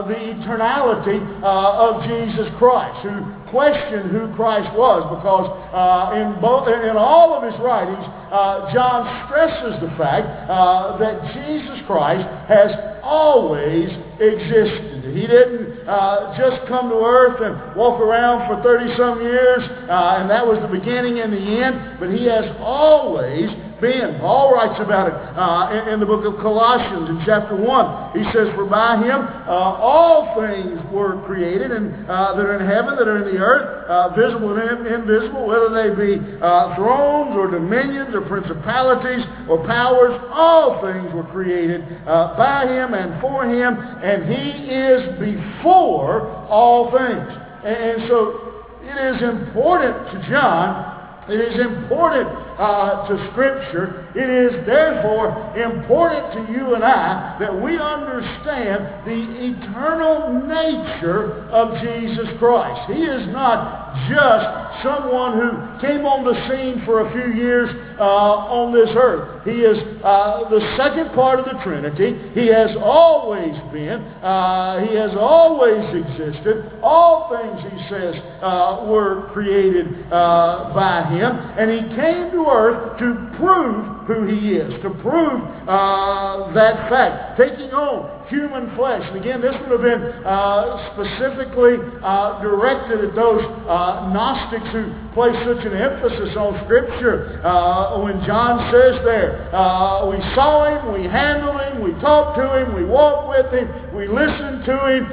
the 0.09 0.19
eternality 0.35 1.21
of 1.43 2.03
Jesus 2.03 2.51
Christ, 2.59 2.99
who 3.07 3.23
question 3.53 4.09
who 4.09 4.33
Christ 4.33 4.73
was 4.73 5.05
because 5.13 5.45
uh, 5.69 6.17
in, 6.17 6.41
both, 6.41 6.65
in 6.65 6.97
all 6.97 7.37
of 7.37 7.45
his 7.45 7.53
writings, 7.61 8.01
uh, 8.01 8.73
John 8.73 9.05
stresses 9.29 9.77
the 9.77 9.93
fact 9.93 10.25
uh, 10.49 10.97
that 10.97 11.21
Jesus 11.37 11.85
Christ 11.85 12.25
has 12.49 12.73
always 13.05 13.93
existed. 14.17 15.05
He 15.13 15.29
didn't 15.29 15.85
uh, 15.85 16.33
just 16.33 16.65
come 16.65 16.89
to 16.89 16.97
earth 16.97 17.37
and 17.45 17.77
walk 17.77 18.01
around 18.01 18.49
for 18.49 18.57
30 18.65 18.97
some 18.97 19.21
years, 19.21 19.61
uh, 19.85 20.17
and 20.17 20.29
that 20.33 20.41
was 20.41 20.57
the 20.57 20.71
beginning 20.73 21.21
and 21.21 21.31
the 21.31 21.45
end, 21.61 21.99
but 21.99 22.09
he 22.09 22.25
has 22.25 22.49
always 22.57 23.53
been. 23.83 24.15
Paul 24.23 24.55
writes 24.55 24.79
about 24.79 25.11
it 25.11 25.15
uh, 25.35 25.75
in, 25.75 25.93
in, 25.93 25.99
the 25.99 26.07
book 26.07 26.23
of 26.23 26.39
Colossians 26.39 27.11
in 27.11 27.19
chapter 27.27 27.51
1. 27.51 28.15
He 28.15 28.23
says, 28.31 28.47
For 28.55 28.63
by 28.63 28.95
him 29.03 29.19
uh, 29.19 29.83
all 29.83 30.31
things 30.39 30.79
were 30.87 31.19
created, 31.27 31.75
and 31.75 32.07
uh, 32.07 32.39
that 32.39 32.47
are 32.47 32.55
in 32.55 32.63
heaven, 32.63 32.95
that 32.95 33.11
are 33.11 33.27
in 33.27 33.35
the 33.35 33.43
earth, 33.43 33.67
uh, 33.91 34.15
visible 34.15 34.55
and 34.55 34.87
invisible, 34.87 35.43
whether 35.43 35.67
they 35.75 35.91
be 35.91 36.15
uh, 36.39 36.79
thrones 36.79 37.35
or 37.35 37.51
dominions 37.51 38.15
or 38.15 38.23
principalities 38.23 39.27
or 39.51 39.59
powers, 39.67 40.15
all 40.31 40.79
things 40.79 41.11
were 41.11 41.27
created 41.27 41.83
uh, 42.07 42.39
by 42.39 42.63
him 42.63 42.95
and 42.95 43.19
for 43.19 43.43
him, 43.43 43.75
and 43.75 44.31
he 44.31 44.71
is 44.71 45.03
before 45.19 46.31
all 46.47 46.87
things. 46.95 47.27
And, 47.67 47.75
and 47.75 47.99
so 48.07 48.63
it 48.79 48.95
is 48.95 49.19
important 49.27 49.95
to 50.15 50.29
John 50.31 50.93
it 51.27 51.39
is 51.39 51.55
important 51.55 52.27
uh, 52.57 53.07
to 53.07 53.31
Scripture. 53.31 54.02
It 54.15 54.29
is 54.29 54.65
therefore 54.65 55.57
important 55.57 56.47
to 56.47 56.53
you 56.53 56.75
and 56.75 56.83
I 56.83 57.37
that 57.39 57.49
we 57.49 57.77
understand 57.77 59.05
the 59.09 59.19
eternal 59.41 60.45
nature 60.45 61.49
of 61.49 61.81
Jesus 61.81 62.29
Christ. 62.37 62.93
He 62.93 63.01
is 63.01 63.27
not 63.33 63.83
just 64.09 64.83
someone 64.83 65.37
who 65.37 65.49
came 65.81 66.05
on 66.05 66.25
the 66.25 66.33
scene 66.49 66.85
for 66.85 67.05
a 67.05 67.11
few 67.13 67.33
years 67.33 67.69
uh, 67.99 68.53
on 68.53 68.73
this 68.73 68.89
earth. 68.97 69.45
He 69.45 69.61
is 69.65 69.77
uh, 70.03 70.49
the 70.49 70.61
second 70.77 71.13
part 71.13 71.39
of 71.39 71.45
the 71.45 71.57
Trinity. 71.63 72.13
He 72.33 72.47
has 72.47 72.75
always 72.81 73.53
been. 73.71 74.01
Uh, 74.21 74.85
he 74.85 74.95
has 74.95 75.11
always 75.17 75.83
existed. 75.93 76.79
All 76.81 77.29
things, 77.29 77.61
he 77.65 77.89
says, 77.89 78.15
uh, 78.41 78.85
were 78.85 79.29
created 79.33 79.89
uh, 80.11 80.71
by 80.73 81.05
him. 81.09 81.31
And 81.57 81.69
he 81.69 81.81
came 81.95 82.31
to 82.31 82.45
earth 82.49 82.99
to 82.99 83.07
prove 83.37 84.02
who 84.07 84.25
he 84.27 84.55
is, 84.55 84.81
to 84.81 84.89
prove 84.89 85.41
uh, 85.67 86.51
that 86.53 86.89
fact, 86.89 87.37
taking 87.37 87.71
on 87.71 88.22
human 88.33 88.75
flesh. 88.75 89.05
And 89.05 89.17
again, 89.21 89.41
this 89.41 89.53
would 89.61 89.69
have 89.69 89.85
been 89.85 90.03
uh, 90.25 90.93
specifically 90.93 91.77
uh, 92.01 92.41
directed 92.41 93.05
at 93.05 93.13
those 93.13 93.45
uh, 93.69 94.09
Gnostics 94.09 94.65
who 94.73 94.89
place 95.13 95.37
such 95.45 95.61
an 95.61 95.77
emphasis 95.77 96.33
on 96.35 96.57
Scripture. 96.65 97.37
Uh, 97.45 98.01
when 98.01 98.25
John 98.25 98.57
says 98.73 98.97
there, 99.05 99.53
uh, 99.53 100.09
we 100.09 100.17
saw 100.33 100.65
him, 100.65 100.91
we 100.91 101.05
handled 101.05 101.61
him, 101.61 101.85
we 101.85 101.93
talked 102.01 102.37
to 102.41 102.49
him, 102.57 102.73
we 102.73 102.83
walked 102.83 103.29
with 103.29 103.53
him, 103.53 103.69
we 103.93 104.09
listened 104.09 104.65
to 104.65 104.75
him, 104.89 105.03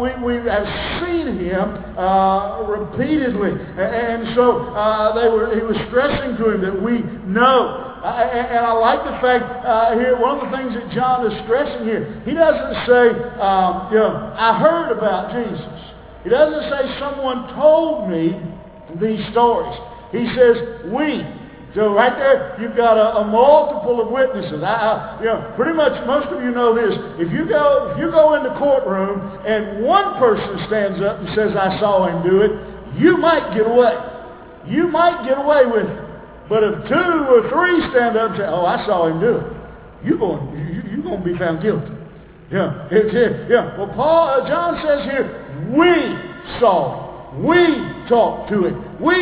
we, 0.00 0.08
we 0.24 0.34
have 0.48 0.64
seen 1.04 1.36
him 1.36 1.76
repeatedly. 2.64 3.52
And 3.76 4.32
so 4.34 4.72
they 5.12 5.28
were, 5.28 5.52
he 5.52 5.60
was 5.60 5.76
stressing 5.88 6.40
to 6.40 6.56
him 6.56 6.60
that 6.62 6.80
we 6.80 7.04
know 7.28 7.87
and 8.04 8.58
I 8.66 8.72
like 8.72 9.02
the 9.04 9.18
fact 9.20 9.44
uh, 9.66 9.94
here, 9.94 10.18
one 10.18 10.38
of 10.38 10.50
the 10.50 10.56
things 10.56 10.74
that 10.74 10.90
John 10.94 11.26
is 11.26 11.34
stressing 11.44 11.84
here, 11.84 12.22
he 12.24 12.32
doesn't 12.32 12.74
say, 12.86 13.04
um, 13.40 13.90
you 13.90 13.98
know, 13.98 14.34
I 14.36 14.58
heard 14.58 14.92
about 14.92 15.34
Jesus. 15.34 15.78
He 16.24 16.30
doesn't 16.30 16.70
say 16.70 16.98
someone 16.98 17.54
told 17.54 18.10
me 18.10 18.36
these 19.00 19.20
stories. 19.32 19.74
He 20.12 20.26
says, 20.34 20.88
we. 20.92 21.24
So 21.74 21.92
right 21.92 22.16
there, 22.16 22.56
you've 22.60 22.76
got 22.76 22.96
a, 22.96 23.20
a 23.20 23.24
multiple 23.24 24.00
of 24.00 24.10
witnesses. 24.10 24.62
I, 24.64 24.72
I, 24.72 25.20
you 25.20 25.26
know, 25.26 25.52
pretty 25.54 25.76
much 25.76 25.92
most 26.06 26.26
of 26.32 26.42
you 26.42 26.50
know 26.50 26.74
this. 26.74 26.96
If 27.20 27.30
you 27.30 27.46
go, 27.46 27.92
if 27.92 27.98
you 27.98 28.10
go 28.10 28.34
in 28.34 28.42
the 28.42 28.56
courtroom 28.56 29.20
and 29.44 29.84
one 29.84 30.18
person 30.18 30.64
stands 30.66 31.00
up 31.04 31.20
and 31.20 31.28
says, 31.36 31.52
"I 31.52 31.78
saw 31.78 32.08
him 32.08 32.24
do 32.24 32.40
it," 32.40 32.52
you 32.96 33.18
might 33.18 33.52
get 33.52 33.68
away. 33.68 33.94
You 34.66 34.88
might 34.88 35.28
get 35.28 35.36
away 35.36 35.66
with 35.66 35.86
it. 35.86 36.07
But 36.48 36.64
if 36.64 36.88
two 36.88 36.94
or 37.28 37.48
three 37.50 37.90
stand 37.90 38.16
up 38.16 38.30
and 38.30 38.38
say, 38.38 38.46
"Oh, 38.48 38.64
I 38.64 38.84
saw 38.86 39.06
him 39.06 39.20
do 39.20 39.36
it," 39.36 39.52
you're 40.04 40.18
going, 40.18 40.40
you, 40.72 40.82
you're 40.90 41.02
going 41.02 41.20
to 41.20 41.24
be 41.24 41.38
found 41.38 41.62
guilty. 41.62 41.92
Yeah, 42.50 42.88
it's 42.90 43.12
here. 43.12 43.46
Yeah. 43.50 43.76
Well, 43.76 43.92
Paul, 43.94 44.40
uh, 44.40 44.48
John 44.48 44.80
says 44.80 45.04
here, 45.04 45.28
we 45.68 46.58
saw 46.60 47.04
it. 47.04 47.08
We 47.44 48.08
talked 48.08 48.48
to 48.50 48.64
it. 48.64 48.74
We 49.00 49.12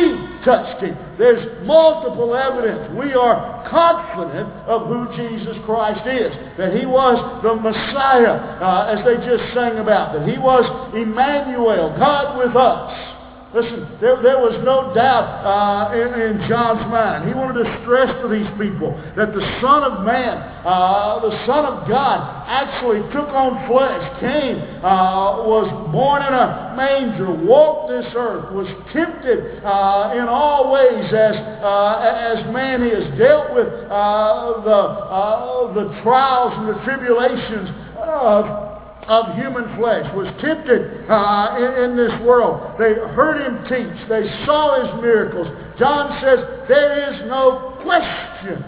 touched 0.45 0.81
him. 0.81 0.95
There's 1.19 1.67
multiple 1.67 2.33
evidence. 2.33 2.95
We 2.97 3.13
are 3.13 3.67
confident 3.69 4.47
of 4.63 4.87
who 4.87 5.11
Jesus 5.17 5.57
Christ 5.65 6.07
is. 6.07 6.31
That 6.57 6.73
he 6.73 6.85
was 6.85 7.19
the 7.43 7.53
Messiah, 7.53 8.39
uh, 8.63 8.95
as 8.95 9.03
they 9.03 9.19
just 9.27 9.53
sang 9.53 9.77
about. 9.79 10.13
That 10.13 10.27
he 10.27 10.37
was 10.39 10.63
Emmanuel, 10.95 11.93
God 11.99 12.37
with 12.37 12.55
us. 12.55 13.16
Listen, 13.57 13.89
there, 13.97 14.21
there 14.21 14.37
was 14.37 14.53
no 14.61 14.93
doubt 14.93 15.25
uh, 15.41 15.89
in, 15.97 16.13
in, 16.13 16.45
John's 16.45 16.85
mind. 16.93 17.25
He 17.25 17.33
wanted 17.33 17.65
to 17.65 17.69
stress 17.81 18.05
to 18.21 18.29
these 18.29 18.45
people 18.61 18.93
that 19.17 19.33
the 19.33 19.41
Son 19.57 19.81
of 19.81 20.05
Man, 20.05 20.37
uh, 20.61 21.17
the 21.25 21.33
Son 21.49 21.65
of 21.65 21.89
God, 21.89 22.21
actually 22.45 23.01
took 23.09 23.33
on 23.33 23.65
flesh, 23.65 23.97
came, 24.21 24.61
uh, 24.85 25.41
was 25.41 25.65
born 25.89 26.21
in 26.21 26.37
a 26.37 26.77
manger, 26.77 27.33
walked 27.33 27.89
this 27.89 28.05
earth, 28.13 28.53
was 28.53 28.69
tempted 28.93 29.65
uh, 29.65 30.13
in 30.13 30.29
all 30.29 30.69
ways 30.69 31.09
as, 31.09 31.33
uh, 31.57 32.37
as 32.37 32.45
man 32.53 32.85
is, 32.85 33.09
dealt 33.17 33.57
with 33.57 33.73
uh, 33.89 34.61
the, 34.61 35.81
the 35.81 35.85
trials 36.05 36.53
and 36.61 36.77
the 36.77 36.79
tribulations 36.85 37.73
of 37.97 38.66
of 39.07 39.35
human 39.35 39.75
flesh, 39.77 40.05
was 40.13 40.27
tempted 40.41 41.09
uh, 41.09 41.55
in, 41.55 41.91
in, 41.91 41.97
this 41.97 42.11
world. 42.27 42.75
They 42.77 42.93
heard 43.15 43.39
him 43.39 43.63
teach. 43.63 44.09
They 44.09 44.27
saw 44.45 44.83
his 44.83 45.01
miracles. 45.01 45.47
John 45.79 46.19
says 46.21 46.67
there 46.67 47.13
is 47.13 47.21
no 47.27 47.79
question 47.83 48.63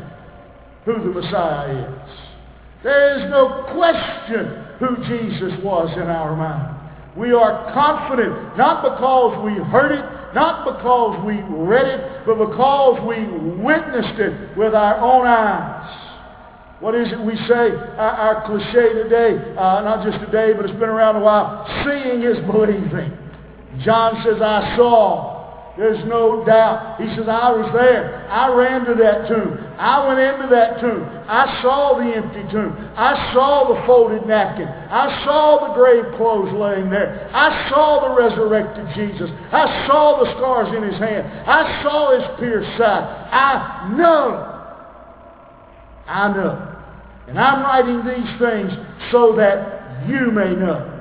who 0.86 0.93
the 0.93 1.22
Messiah 1.22 1.91
is. 1.91 2.12
There 2.84 3.19
is 3.19 3.29
no 3.29 3.67
question 3.75 4.65
who 4.79 4.96
Jesus 5.08 5.62
was 5.62 5.91
in 5.98 6.08
our 6.08 6.36
mind. 6.36 6.79
We 7.17 7.34
are 7.34 7.74
confident, 7.74 8.58
not 8.58 8.81
because 8.81 9.43
we 9.43 9.62
heard 9.72 9.91
it, 9.91 10.34
not 10.34 10.63
because 10.63 11.25
we 11.25 11.41
read 11.41 11.86
it, 11.86 12.25
but 12.25 12.36
because 12.36 13.01
we 13.05 13.25
witnessed 13.62 14.19
it 14.19 14.58
with 14.58 14.74
our 14.74 14.98
own 15.00 15.27
eyes. 15.27 16.09
What 16.79 16.95
is 16.95 17.12
it 17.12 17.19
we 17.19 17.36
say, 17.48 17.75
our, 18.00 18.00
our 18.00 18.48
cliche 18.48 18.93
today, 19.03 19.36
uh, 19.57 19.83
not 19.83 20.05
just 20.05 20.24
today, 20.24 20.53
but 20.53 20.63
it's 20.63 20.79
been 20.79 20.88
around 20.89 21.17
a 21.17 21.19
while, 21.19 21.67
seeing 21.83 22.24
is 22.24 22.39
believing. 22.51 23.12
John 23.83 24.21
says, 24.24 24.41
I 24.41 24.75
saw. 24.77 25.39
There's 25.77 26.03
no 26.07 26.43
doubt. 26.43 27.00
He 27.00 27.07
says, 27.15 27.27
I 27.27 27.51
was 27.51 27.71
there. 27.71 28.27
I 28.27 28.51
ran 28.51 28.83
to 28.83 28.95
that 28.95 29.27
tomb. 29.27 29.55
I 29.79 30.07
went 30.07 30.19
into 30.19 30.48
that 30.51 30.81
tomb. 30.81 31.07
I 31.27 31.62
saw 31.62 31.95
the 31.95 32.15
empty 32.15 32.43
tomb. 32.51 32.75
I 32.98 33.31
saw 33.31 33.71
the 33.71 33.79
folded 33.88 34.27
napkin. 34.27 34.67
I 34.67 35.24
saw 35.24 35.67
the 35.67 35.74
grave 35.75 36.03
clothes 36.17 36.51
laying 36.51 36.89
there. 36.89 37.29
I 37.31 37.69
saw 37.69 38.03
the 38.07 38.12
resurrected 38.12 38.88
Jesus. 38.95 39.29
I 39.51 39.88
saw 39.88 40.19
the 40.24 40.31
scars 40.36 40.75
in 40.75 40.83
his 40.83 41.00
hand. 41.00 41.24
I 41.48 41.81
saw 41.83 42.12
his 42.12 42.39
pierced 42.39 42.77
side. 42.77 43.03
I 43.31 43.95
know. 43.95 44.59
I 46.07 46.27
know. 46.33 46.69
And 47.29 47.39
I'm 47.39 47.62
writing 47.62 48.03
these 48.05 48.39
things 48.39 48.71
so 49.12 49.36
that 49.38 50.07
you 50.09 50.31
may 50.31 50.55
know. 50.55 51.00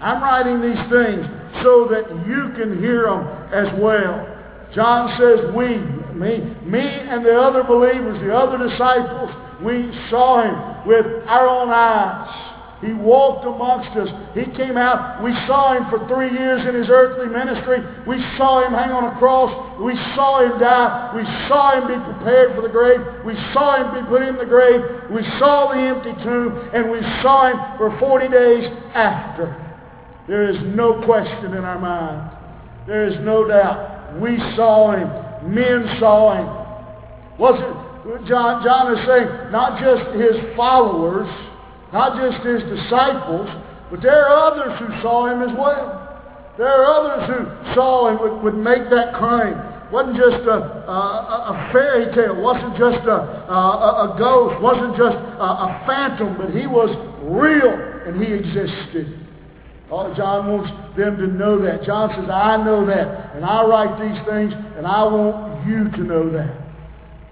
I'm 0.00 0.20
writing 0.22 0.60
these 0.60 0.90
things 0.90 1.24
so 1.62 1.88
that 1.90 2.10
you 2.26 2.52
can 2.58 2.80
hear 2.80 3.04
them 3.04 3.22
as 3.54 3.68
well. 3.80 4.26
John 4.74 5.16
says, 5.18 5.54
we, 5.54 5.78
me, 6.18 6.38
me 6.66 6.80
and 6.80 7.24
the 7.24 7.38
other 7.38 7.62
believers, 7.62 8.20
the 8.20 8.34
other 8.34 8.58
disciples, 8.68 9.30
we 9.62 9.88
saw 10.10 10.42
him 10.42 10.88
with 10.88 11.06
our 11.28 11.46
own 11.46 11.70
eyes. 11.70 12.53
He 12.84 12.92
walked 12.92 13.48
amongst 13.48 13.96
us. 13.96 14.12
He 14.36 14.44
came 14.52 14.76
out. 14.76 15.24
We 15.24 15.32
saw 15.48 15.72
him 15.72 15.88
for 15.88 16.04
three 16.04 16.28
years 16.28 16.68
in 16.68 16.74
his 16.76 16.92
earthly 16.92 17.32
ministry. 17.32 17.80
We 18.04 18.20
saw 18.36 18.60
him 18.60 18.76
hang 18.76 18.92
on 18.92 19.08
a 19.08 19.16
cross. 19.16 19.48
We 19.80 19.96
saw 20.12 20.44
him 20.44 20.60
die. 20.60 21.16
We 21.16 21.24
saw 21.48 21.80
him 21.80 21.88
be 21.88 21.96
prepared 21.96 22.54
for 22.54 22.60
the 22.60 22.68
grave. 22.68 23.00
We 23.24 23.32
saw 23.56 23.80
him 23.80 24.04
be 24.04 24.04
put 24.04 24.20
in 24.20 24.36
the 24.36 24.44
grave. 24.44 24.84
We 25.08 25.24
saw 25.40 25.72
the 25.72 25.80
empty 25.80 26.12
tomb. 26.20 26.52
And 26.76 26.92
we 26.92 27.00
saw 27.24 27.48
him 27.48 27.56
for 27.80 27.96
40 27.98 28.28
days 28.28 28.68
after. 28.92 29.48
There 30.28 30.50
is 30.50 30.60
no 30.76 31.00
question 31.08 31.56
in 31.56 31.64
our 31.64 31.80
mind. 31.80 32.30
There 32.86 33.08
is 33.08 33.16
no 33.24 33.48
doubt. 33.48 34.20
We 34.20 34.36
saw 34.56 34.92
him. 34.92 35.08
Men 35.54 35.88
saw 35.98 36.36
him. 36.36 36.48
Was 37.40 37.56
it, 37.56 38.28
John, 38.28 38.62
John 38.62 38.92
is 38.92 39.00
saying, 39.08 39.50
not 39.50 39.80
just 39.80 40.04
his 40.20 40.36
followers, 40.54 41.28
not 41.94 42.18
just 42.18 42.42
his 42.44 42.60
disciples, 42.66 43.46
but 43.88 44.02
there 44.02 44.26
are 44.26 44.50
others 44.50 44.74
who 44.82 45.00
saw 45.00 45.30
him 45.30 45.46
as 45.46 45.54
well. 45.56 46.04
There 46.58 46.66
are 46.66 46.86
others 46.90 47.22
who 47.30 47.74
saw 47.74 48.10
him 48.10 48.18
would, 48.18 48.42
would 48.42 48.58
make 48.58 48.90
that 48.90 49.14
claim. 49.14 49.54
Wasn't 49.94 50.16
just 50.16 50.42
a, 50.42 50.58
a, 50.90 50.98
a 51.54 51.70
fairy 51.70 52.12
tale. 52.14 52.34
wasn't 52.34 52.74
just 52.74 53.06
a, 53.06 53.46
a, 53.46 54.10
a 54.10 54.18
ghost. 54.18 54.60
wasn't 54.60 54.96
just 54.98 55.14
a, 55.14 55.84
phantom, 55.86 56.36
but 56.36 56.50
he 56.50 56.66
was 56.66 56.90
real 57.22 57.70
and 57.70 58.18
he 58.18 58.32
existed. 58.34 59.20
Oh, 59.88 60.12
John 60.16 60.50
wants 60.50 60.70
them 60.96 61.16
to 61.18 61.28
know 61.28 61.62
that. 61.62 61.84
John 61.84 62.10
says, 62.10 62.28
I 62.28 62.56
know 62.56 62.84
that, 62.86 63.36
and 63.36 63.44
I 63.44 63.62
write 63.62 63.94
these 64.02 64.18
things, 64.26 64.52
and 64.76 64.84
I 64.84 65.04
want 65.04 65.68
you 65.68 65.90
to 65.90 66.02
know 66.02 66.28
that. 66.32 66.63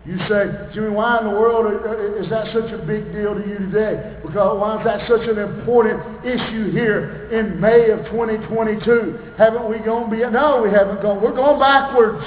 You 0.04 0.18
say, 0.28 0.50
Jimmy, 0.74 0.90
why 0.90 1.18
in 1.18 1.26
the 1.26 1.30
world 1.30 1.70
is 2.18 2.28
that 2.30 2.46
such 2.52 2.72
a 2.72 2.78
big 2.84 3.12
deal 3.12 3.34
to 3.34 3.44
you 3.46 3.58
today? 3.70 4.18
Because 4.22 4.58
why 4.58 4.80
is 4.80 4.84
that 4.84 5.06
such 5.06 5.28
an 5.28 5.38
important 5.38 6.26
issue 6.26 6.72
here 6.72 7.30
in 7.30 7.60
May 7.60 7.90
of 7.90 8.04
2022? 8.06 9.34
Haven't 9.38 9.70
we 9.70 9.78
gone 9.78 10.10
beyond? 10.10 10.34
No, 10.34 10.60
we 10.60 10.70
haven't 10.70 11.02
gone. 11.02 11.22
We're 11.22 11.36
going 11.36 11.60
backwards. 11.60 12.26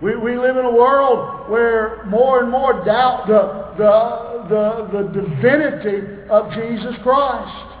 We, 0.00 0.16
we 0.16 0.38
live 0.38 0.56
in 0.56 0.64
a 0.64 0.72
world 0.72 1.50
where 1.50 2.02
more 2.06 2.40
and 2.40 2.50
more 2.50 2.82
doubt 2.82 3.26
the, 3.28 3.76
the, 3.76 4.48
the, 4.48 5.02
the 5.02 5.20
divinity 5.20 6.28
of 6.30 6.50
Jesus 6.54 6.96
Christ. 7.02 7.72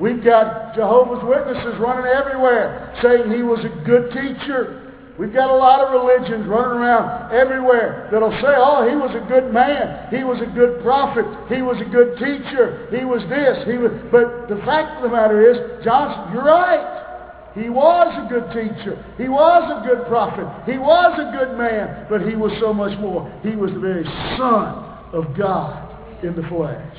We've 0.00 0.24
got 0.24 0.74
Jehovah's 0.74 1.22
Witnesses 1.22 1.78
running 1.78 2.06
everywhere 2.06 2.98
saying 3.00 3.30
he 3.30 3.42
was 3.42 3.64
a 3.64 3.84
good 3.84 4.10
teacher. 4.10 4.79
We've 5.20 5.34
got 5.34 5.50
a 5.50 5.54
lot 5.54 5.84
of 5.84 5.92
religions 5.92 6.48
running 6.48 6.80
around 6.80 7.30
everywhere 7.30 8.08
that'll 8.10 8.32
say, 8.40 8.56
oh, 8.56 8.88
he 8.88 8.96
was 8.96 9.12
a 9.12 9.20
good 9.28 9.52
man. 9.52 10.08
He 10.08 10.24
was 10.24 10.40
a 10.40 10.48
good 10.48 10.80
prophet. 10.80 11.28
He 11.52 11.60
was 11.60 11.76
a 11.76 11.84
good 11.84 12.16
teacher. 12.16 12.88
He 12.88 13.04
was 13.04 13.20
this. 13.28 13.68
He 13.68 13.76
was... 13.76 13.92
But 14.08 14.48
the 14.48 14.56
fact 14.64 14.96
of 14.96 15.02
the 15.04 15.12
matter 15.12 15.44
is, 15.44 15.84
Johnson, 15.84 16.32
you're 16.32 16.48
right. 16.48 17.52
He 17.52 17.68
was 17.68 18.08
a 18.16 18.32
good 18.32 18.48
teacher. 18.48 18.96
He 19.18 19.28
was 19.28 19.60
a 19.68 19.84
good 19.84 20.08
prophet. 20.08 20.48
He 20.64 20.78
was 20.78 21.12
a 21.20 21.36
good 21.36 21.52
man. 21.58 22.06
But 22.08 22.24
he 22.24 22.34
was 22.34 22.56
so 22.58 22.72
much 22.72 22.98
more. 22.98 23.28
He 23.44 23.52
was 23.54 23.72
the 23.72 23.78
very 23.78 24.04
Son 24.40 24.72
of 25.12 25.36
God 25.36 26.24
in 26.24 26.34
the 26.34 26.48
flesh. 26.48 26.96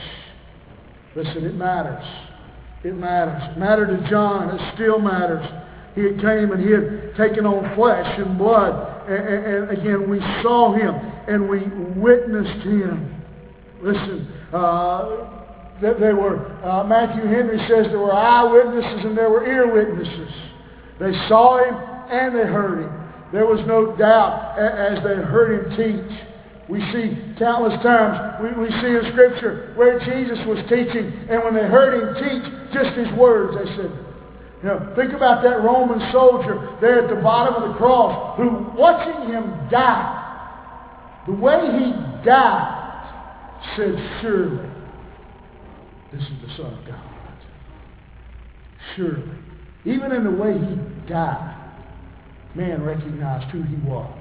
Listen, 1.15 1.43
it 1.43 1.55
matters. 1.55 2.05
It 2.83 2.93
matters. 2.93 3.41
It 3.49 3.57
mattered 3.57 3.97
to 3.97 4.09
John. 4.11 4.53
It 4.53 4.61
still 4.75 4.99
matters. 4.99 5.41
He 5.95 6.03
had 6.03 6.21
came 6.21 6.51
and 6.51 6.63
he 6.63 6.71
had 6.71 7.15
taken 7.17 7.45
on 7.45 7.75
flesh 7.75 8.19
and 8.19 8.37
blood. 8.37 9.09
And, 9.09 9.27
and, 9.27 9.45
and 9.45 9.71
again, 9.71 10.09
we 10.09 10.19
saw 10.41 10.73
him 10.73 10.95
and 11.27 11.49
we 11.49 11.59
witnessed 11.99 12.65
him. 12.65 13.21
Listen, 13.81 14.27
uh, 14.53 15.41
that 15.81 15.99
they 15.99 16.13
were, 16.13 16.37
uh, 16.63 16.83
Matthew 16.83 17.25
Henry 17.27 17.57
says 17.67 17.87
there 17.89 17.99
were 17.99 18.13
eyewitnesses 18.13 19.05
and 19.05 19.17
there 19.17 19.29
were 19.29 19.45
ear 19.45 19.73
witnesses. 19.73 20.31
They 20.99 21.11
saw 21.27 21.57
him 21.57 21.75
and 21.75 22.35
they 22.35 22.45
heard 22.45 22.83
him. 22.83 23.01
There 23.33 23.45
was 23.45 23.59
no 23.65 23.95
doubt 23.95 24.59
as 24.59 25.03
they 25.03 25.15
heard 25.15 25.65
him 25.65 25.77
teach. 25.77 26.19
We 26.69 26.79
see 26.93 27.17
countless 27.39 27.81
times, 27.83 28.39
we, 28.43 28.51
we 28.61 28.69
see 28.69 28.95
in 28.95 29.11
Scripture 29.11 29.73
where 29.75 29.99
Jesus 29.99 30.39
was 30.45 30.59
teaching, 30.69 31.27
and 31.27 31.43
when 31.43 31.55
they 31.55 31.67
heard 31.67 31.99
him 31.99 32.15
teach 32.15 32.73
just 32.73 32.95
his 32.95 33.11
words, 33.17 33.57
they 33.57 33.75
said, 33.75 33.91
you 34.63 34.69
know, 34.69 34.93
think 34.95 35.13
about 35.13 35.41
that 35.43 35.61
Roman 35.63 36.11
soldier 36.11 36.77
there 36.81 37.03
at 37.03 37.15
the 37.15 37.21
bottom 37.21 37.63
of 37.63 37.69
the 37.69 37.75
cross 37.77 38.37
who, 38.37 38.71
watching 38.79 39.31
him 39.31 39.69
die, 39.71 40.17
the 41.25 41.33
way 41.33 41.59
he 41.79 41.91
died, 42.23 42.77
said, 43.75 43.95
surely 44.21 44.69
this 46.13 46.21
is 46.21 46.41
the 46.45 46.57
Son 46.57 46.73
of 46.73 46.85
God. 46.85 47.11
Surely. 48.95 49.37
Even 49.85 50.11
in 50.11 50.25
the 50.25 50.31
way 50.31 50.53
he 50.53 51.09
died, 51.09 51.57
man 52.55 52.83
recognized 52.83 53.49
who 53.51 53.63
he 53.63 53.75
was. 53.87 54.17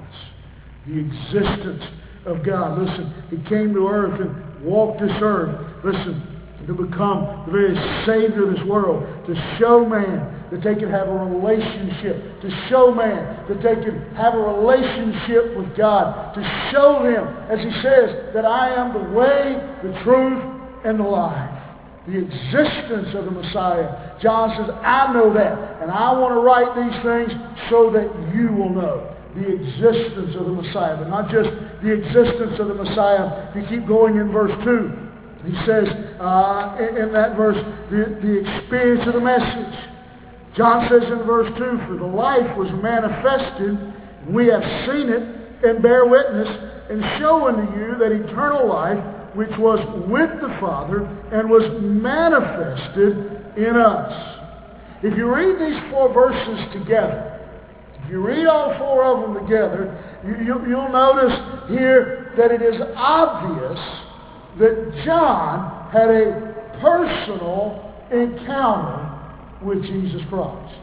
The 0.87 0.99
existence 0.99 1.83
of 2.25 2.45
God. 2.45 2.79
Listen, 2.79 3.13
he 3.29 3.37
came 3.49 3.73
to 3.73 3.87
earth 3.87 4.19
and 4.21 4.65
walked 4.65 5.01
this 5.01 5.11
earth. 5.21 5.83
Listen, 5.83 6.30
to 6.67 6.73
become 6.73 7.43
the 7.45 7.51
very 7.51 7.75
Savior 8.05 8.49
of 8.49 8.55
this 8.55 8.65
world, 8.67 9.03
to 9.27 9.33
show 9.59 9.85
man 9.85 10.45
that 10.51 10.63
they 10.63 10.75
can 10.75 10.89
have 10.89 11.07
a 11.07 11.13
relationship, 11.13 12.41
to 12.41 12.49
show 12.69 12.93
man 12.93 13.45
that 13.47 13.63
they 13.63 13.75
can 13.81 14.13
have 14.15 14.33
a 14.33 14.37
relationship 14.37 15.57
with 15.57 15.75
God, 15.77 16.33
to 16.35 16.41
show 16.71 17.03
him, 17.03 17.23
as 17.49 17.59
he 17.59 17.71
says, 17.81 18.33
that 18.33 18.45
I 18.45 18.75
am 18.75 18.93
the 18.93 19.17
way, 19.17 19.57
the 19.83 19.97
truth, 20.03 20.43
and 20.85 20.99
the 20.99 21.03
life. 21.03 21.57
The 22.07 22.17
existence 22.17 23.13
of 23.13 23.25
the 23.25 23.31
Messiah. 23.31 24.17
John 24.21 24.49
says, 24.57 24.73
I 24.81 25.13
know 25.13 25.31
that, 25.33 25.81
and 25.81 25.91
I 25.91 26.11
want 26.17 26.33
to 26.33 26.41
write 26.41 26.73
these 26.73 26.97
things 27.05 27.31
so 27.69 27.91
that 27.93 28.09
you 28.33 28.51
will 28.51 28.73
know 28.73 29.15
the 29.35 29.47
existence 29.47 30.35
of 30.35 30.45
the 30.45 30.51
Messiah, 30.51 30.97
but 30.97 31.07
not 31.07 31.29
just 31.29 31.49
the 31.83 31.93
existence 31.93 32.59
of 32.59 32.67
the 32.67 32.73
Messiah. 32.73 33.53
If 33.53 33.63
you 33.69 33.79
keep 33.79 33.87
going 33.87 34.17
in 34.17 34.31
verse 34.31 34.51
2, 34.65 35.10
he 35.45 35.53
says 35.65 35.87
uh, 36.21 36.77
in, 36.77 36.97
in, 36.97 37.13
that 37.13 37.35
verse, 37.35 37.57
the, 37.89 38.13
the 38.21 38.45
experience 38.45 39.07
of 39.07 39.13
the 39.13 39.21
message. 39.21 39.73
John 40.55 40.87
says 40.89 41.03
in 41.09 41.25
verse 41.25 41.49
2, 41.57 41.87
For 41.87 41.97
the 41.97 42.05
life 42.05 42.57
was 42.57 42.69
manifested, 42.83 43.73
we 44.29 44.47
have 44.47 44.61
seen 44.85 45.09
it, 45.09 45.23
and 45.65 45.81
bear 45.81 46.05
witness, 46.05 46.47
and 46.89 47.01
show 47.17 47.47
unto 47.47 47.65
you 47.73 47.97
that 47.97 48.11
eternal 48.11 48.67
life, 48.67 49.01
which 49.35 49.51
was 49.57 49.79
with 50.07 50.29
the 50.41 50.53
Father, 50.59 51.05
and 51.31 51.49
was 51.49 51.65
manifested 51.81 53.57
in 53.57 53.75
us. 53.77 54.13
If 55.01 55.17
you 55.17 55.33
read 55.33 55.57
these 55.57 55.81
four 55.89 56.13
verses 56.13 56.59
together, 56.73 57.39
if 58.03 58.11
you 58.11 58.21
read 58.21 58.45
all 58.45 58.77
four 58.77 59.03
of 59.05 59.21
them 59.21 59.41
together, 59.41 59.89
you, 60.23 60.45
you, 60.45 60.69
you'll 60.69 60.91
notice 60.91 61.33
here 61.69 62.33
that 62.37 62.51
it 62.51 62.61
is 62.61 62.79
obvious 62.95 63.79
that 64.59 65.03
John 65.05 65.89
had 65.91 66.09
a 66.09 66.51
personal 66.81 67.93
encounter 68.11 69.11
with 69.63 69.83
Jesus 69.83 70.21
Christ. 70.29 70.75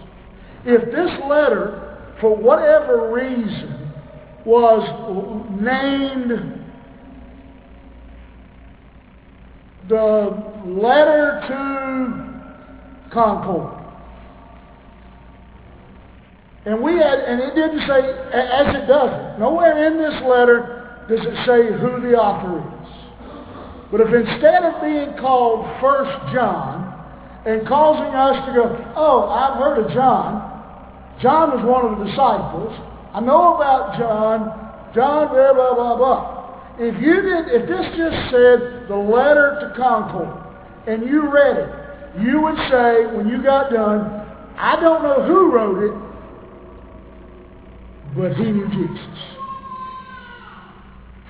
If 0.64 0.84
this 0.86 1.10
letter, 1.28 1.98
for 2.20 2.36
whatever 2.36 3.12
reason, 3.12 3.92
was 4.44 4.82
named 5.60 6.64
the 9.88 10.52
letter 10.66 11.42
to 11.48 13.10
Concord, 13.12 13.74
and 16.66 16.82
we 16.82 16.92
had, 16.98 17.20
and 17.20 17.40
it 17.40 17.54
didn't 17.54 17.80
say, 17.80 18.00
as 18.32 18.74
it 18.76 18.86
doesn't, 18.86 19.38
nowhere 19.40 19.86
in 19.86 19.96
this 19.96 20.22
letter 20.28 21.06
does 21.08 21.20
it 21.20 21.46
say 21.46 21.72
who 21.80 22.00
the 22.02 22.14
author 22.14 22.58
is. 22.58 22.77
But 23.90 24.00
if 24.02 24.08
instead 24.12 24.64
of 24.64 24.82
being 24.82 25.16
called 25.18 25.64
First 25.80 26.34
John 26.34 26.88
and 27.46 27.66
causing 27.66 28.12
us 28.14 28.46
to 28.46 28.52
go, 28.52 28.92
oh, 28.96 29.28
I've 29.30 29.58
heard 29.58 29.84
of 29.84 29.92
John. 29.92 30.44
John 31.22 31.50
was 31.50 31.64
one 31.64 31.92
of 31.92 31.98
the 31.98 32.04
disciples. 32.04 32.74
I 33.14 33.20
know 33.20 33.56
about 33.56 33.98
John. 33.98 34.92
John, 34.94 35.28
blah, 35.28 35.54
blah, 35.54 35.74
blah, 35.74 35.96
blah. 35.96 36.38
If 36.78 37.00
you 37.00 37.22
did, 37.22 37.48
if 37.48 37.68
this 37.68 37.86
just 37.96 38.30
said 38.30 38.88
the 38.88 38.96
letter 38.96 39.58
to 39.60 39.74
Concord 39.76 40.28
and 40.86 41.02
you 41.08 41.32
read 41.32 41.56
it, 41.56 41.70
you 42.20 42.40
would 42.42 42.56
say 42.70 43.06
when 43.16 43.28
you 43.28 43.42
got 43.42 43.72
done, 43.72 44.26
I 44.56 44.78
don't 44.80 45.02
know 45.02 45.24
who 45.24 45.52
wrote 45.52 45.82
it, 45.84 45.94
but 48.16 48.32
he 48.36 48.44
knew 48.52 48.68
Jesus. 48.68 49.38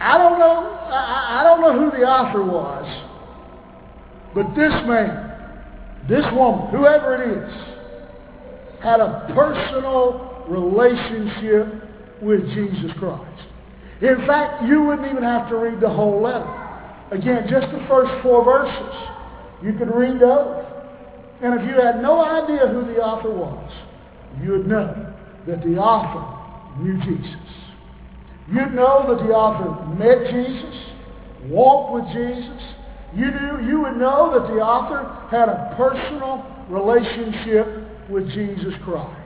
I 0.01 0.17
don't 0.17 0.39
know, 0.39 0.71
I, 0.91 1.41
I 1.41 1.43
don't 1.45 1.61
know 1.61 1.91
who 1.91 1.99
the 1.99 2.05
author 2.05 2.45
was, 2.45 2.87
but 4.35 4.49
this 4.55 4.73
man, 4.87 5.29
this 6.09 6.25
woman, 6.33 6.71
whoever 6.71 7.15
it 7.17 7.39
is, 7.39 7.53
had 8.81 9.01
a 9.01 9.31
personal 9.35 10.45
relationship 10.49 12.23
with 12.23 12.47
Jesus 12.55 12.93
Christ. 12.99 13.49
In 14.01 14.25
fact, 14.27 14.63
you 14.65 14.83
wouldn't 14.85 15.11
even 15.11 15.25
have 15.25 15.49
to 15.49 15.57
read 15.57 15.81
the 15.81 15.89
whole 15.89 16.23
letter. 16.23 16.47
Again, 17.11 17.49
just 17.51 17.73
the 17.73 17.85
first 17.89 18.23
four 18.23 18.45
verses. 18.45 18.95
You 19.63 19.73
could 19.73 19.93
read 19.93 20.21
those. 20.21 20.65
And 21.43 21.61
if 21.61 21.67
you 21.67 21.81
had 21.81 22.01
no 22.01 22.23
idea 22.25 22.69
who 22.69 22.85
the 22.85 23.01
author 23.01 23.31
was, 23.31 23.73
you 24.43 24.53
would 24.53 24.69
know 24.69 25.15
that 25.47 25.63
the 25.63 25.77
author 25.77 26.83
knew 26.83 26.99
Jesus. 27.03 27.68
You'd 28.51 28.75
know 28.75 29.05
that 29.09 29.27
the 29.27 29.33
author 29.33 29.85
met 29.95 30.33
Jesus, 30.33 30.75
walked 31.51 31.93
with 31.93 32.05
Jesus. 32.15 32.63
You, 33.15 33.31
knew, 33.31 33.69
you 33.69 33.81
would 33.83 33.97
know 33.97 34.33
that 34.39 34.49
the 34.49 34.61
author 34.61 35.05
had 35.31 35.49
a 35.49 35.75
personal 35.77 36.45
relationship 36.69 38.09
with 38.09 38.29
Jesus 38.33 38.73
Christ. 38.85 39.19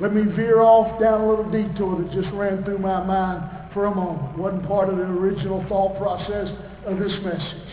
Let 0.00 0.14
me 0.14 0.22
veer 0.36 0.60
off 0.60 1.00
down 1.00 1.22
a 1.22 1.28
little 1.28 1.50
detour 1.50 2.02
that 2.02 2.12
just 2.12 2.32
ran 2.34 2.62
through 2.64 2.78
my 2.78 3.02
mind 3.04 3.72
for 3.74 3.86
a 3.86 3.94
moment. 3.94 4.38
Wasn't 4.38 4.66
part 4.68 4.88
of 4.88 4.96
the 4.96 5.02
original 5.02 5.64
thought 5.68 5.98
process 5.98 6.48
of 6.86 6.98
this 6.98 7.12
message. 7.24 7.68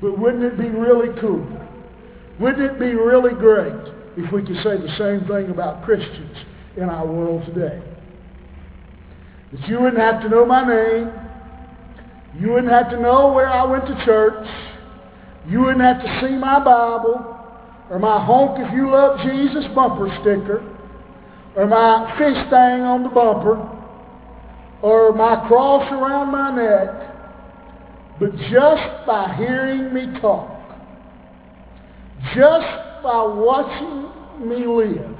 But 0.00 0.18
wouldn't 0.18 0.44
it 0.44 0.56
be 0.56 0.68
really 0.68 1.08
cool? 1.20 1.46
Wouldn't 2.40 2.62
it 2.62 2.78
be 2.78 2.94
really 2.94 3.34
great 3.34 3.92
if 4.16 4.32
we 4.32 4.42
could 4.42 4.56
say 4.64 4.80
the 4.80 4.94
same 4.96 5.28
thing 5.28 5.50
about 5.50 5.84
Christians 5.84 6.36
in 6.76 6.84
our 6.84 7.06
world 7.06 7.44
today? 7.46 7.82
That 9.52 9.68
you 9.68 9.80
wouldn't 9.80 10.00
have 10.00 10.22
to 10.22 10.28
know 10.28 10.44
my 10.44 10.66
name. 10.66 11.12
You 12.38 12.52
wouldn't 12.52 12.72
have 12.72 12.90
to 12.90 13.00
know 13.00 13.32
where 13.32 13.48
I 13.48 13.64
went 13.64 13.86
to 13.86 14.04
church. 14.04 14.46
You 15.48 15.60
wouldn't 15.60 15.80
have 15.80 16.02
to 16.02 16.20
see 16.20 16.34
my 16.34 16.62
Bible 16.62 17.34
or 17.90 17.98
my 17.98 18.22
honk 18.24 18.58
if 18.60 18.72
you 18.74 18.90
love 18.90 19.20
Jesus 19.20 19.64
bumper 19.74 20.08
sticker 20.20 20.62
or 21.56 21.66
my 21.66 22.14
fish 22.18 22.36
thing 22.50 22.82
on 22.82 23.02
the 23.02 23.08
bumper. 23.08 23.74
or 24.82 25.12
my 25.12 25.48
cross 25.48 25.90
around 25.90 26.30
my 26.30 26.54
neck, 26.54 27.16
but 28.20 28.30
just 28.50 29.06
by 29.06 29.34
hearing 29.36 29.92
me 29.92 30.20
talk, 30.20 30.50
just 32.34 33.02
by 33.02 33.22
watching 33.24 34.48
me 34.48 34.66
live, 34.66 35.16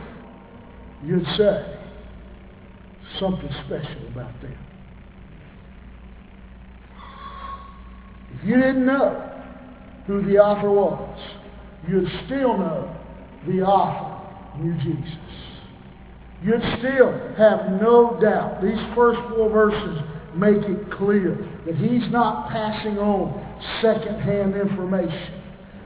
you'd 1.05 1.27
say 1.37 1.78
something 3.19 3.51
special 3.67 4.09
about 4.09 4.41
them. 4.43 4.57
If 8.35 8.49
you 8.49 8.57
didn't 8.57 8.87
know 8.87 9.33
who 10.07 10.23
the 10.25 10.39
author 10.39 10.71
was, 10.71 11.19
you'd 11.89 12.09
still 12.27 12.57
know 12.57 12.97
the 13.47 13.63
author 13.63 14.19
knew 14.63 14.75
Jesus. 14.83 15.19
You'd 16.43 16.63
still 16.79 17.13
have 17.37 17.81
no 17.81 18.19
doubt. 18.21 18.63
These 18.63 18.79
first 18.95 19.19
four 19.31 19.51
verses 19.51 20.01
make 20.37 20.63
it 20.63 20.91
clear 20.93 21.37
that 21.67 21.75
he's 21.75 22.09
not 22.13 22.49
passing 22.51 22.99
on 22.99 23.35
secondhand 23.83 24.55
information. 24.55 25.43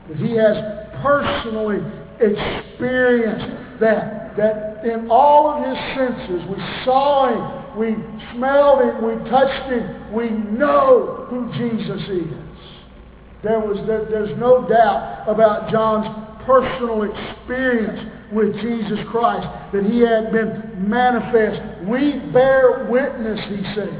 That 0.09 0.17
he 0.17 0.35
has 0.35 0.57
personally 1.01 1.79
experienced 2.19 3.79
that. 3.79 4.37
That 4.37 4.72
in 4.83 5.09
all 5.09 5.51
of 5.51 5.63
his 5.63 5.77
senses, 5.95 6.43
we 6.49 6.57
saw 6.83 7.31
him, 7.31 7.79
we 7.79 7.95
smelled 8.35 8.81
him, 8.81 9.03
we 9.03 9.29
touched 9.29 9.71
him, 9.71 10.13
we 10.13 10.29
know 10.29 11.25
who 11.29 11.51
Jesus 11.53 12.01
is. 12.09 12.33
There 13.43 13.59
was, 13.59 13.77
there, 13.87 14.05
there's 14.09 14.37
no 14.37 14.67
doubt 14.67 15.27
about 15.27 15.71
John's 15.71 16.07
personal 16.45 17.03
experience 17.03 18.11
with 18.31 18.53
Jesus 18.61 18.99
Christ, 19.09 19.47
that 19.73 19.83
he 19.85 19.99
had 19.99 20.31
been 20.31 20.89
manifest. 20.89 21.87
We 21.87 22.19
bear 22.31 22.87
witness, 22.89 23.39
he 23.49 23.63
says. 23.75 23.93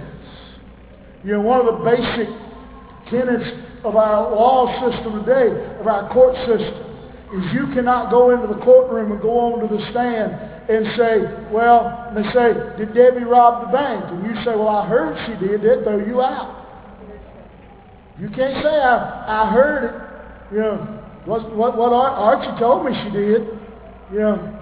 You 1.24 1.34
know, 1.34 1.42
one 1.42 1.66
of 1.66 1.80
the 1.80 1.84
basic 1.86 2.28
tenets 3.10 3.50
of 3.86 3.96
our 3.96 4.32
law 4.32 4.68
system 4.84 5.24
today, 5.24 5.80
of 5.80 5.88
our 5.88 6.12
court 6.12 6.36
system, 6.48 6.84
is 7.36 7.54
you 7.54 7.68
cannot 7.74 8.12
go 8.12 8.32
into 8.32 8.48
the 8.54 8.60
courtroom 8.62 9.12
and 9.12 9.22
go 9.22 9.40
on 9.40 9.68
to 9.68 9.76
the 9.76 9.82
stand 9.92 10.53
and 10.70 10.86
say, 10.98 11.52
well, 11.52 12.12
they 12.16 12.24
say, 12.32 12.54
did 12.78 12.94
Debbie 12.94 13.26
rob 13.26 13.68
the 13.68 13.74
bank? 13.74 14.06
And 14.08 14.26
you 14.26 14.36
say, 14.44 14.56
well, 14.56 14.70
I 14.70 14.88
heard 14.88 15.18
she 15.28 15.46
did. 15.46 15.62
They'll 15.62 15.84
throw 15.84 16.06
you 16.06 16.22
out. 16.22 16.64
You 18.20 18.30
can't 18.30 18.64
say, 18.64 18.70
I, 18.70 19.44
I 19.44 19.52
heard 19.52 19.84
it. 19.84 20.56
You 20.56 20.60
know, 20.62 20.76
what, 21.26 21.56
what, 21.56 21.78
what 21.78 21.92
Archie 21.92 22.60
told 22.60 22.86
me 22.86 22.92
she 23.04 23.10
did. 23.10 23.60
You 24.12 24.20
know, 24.20 24.60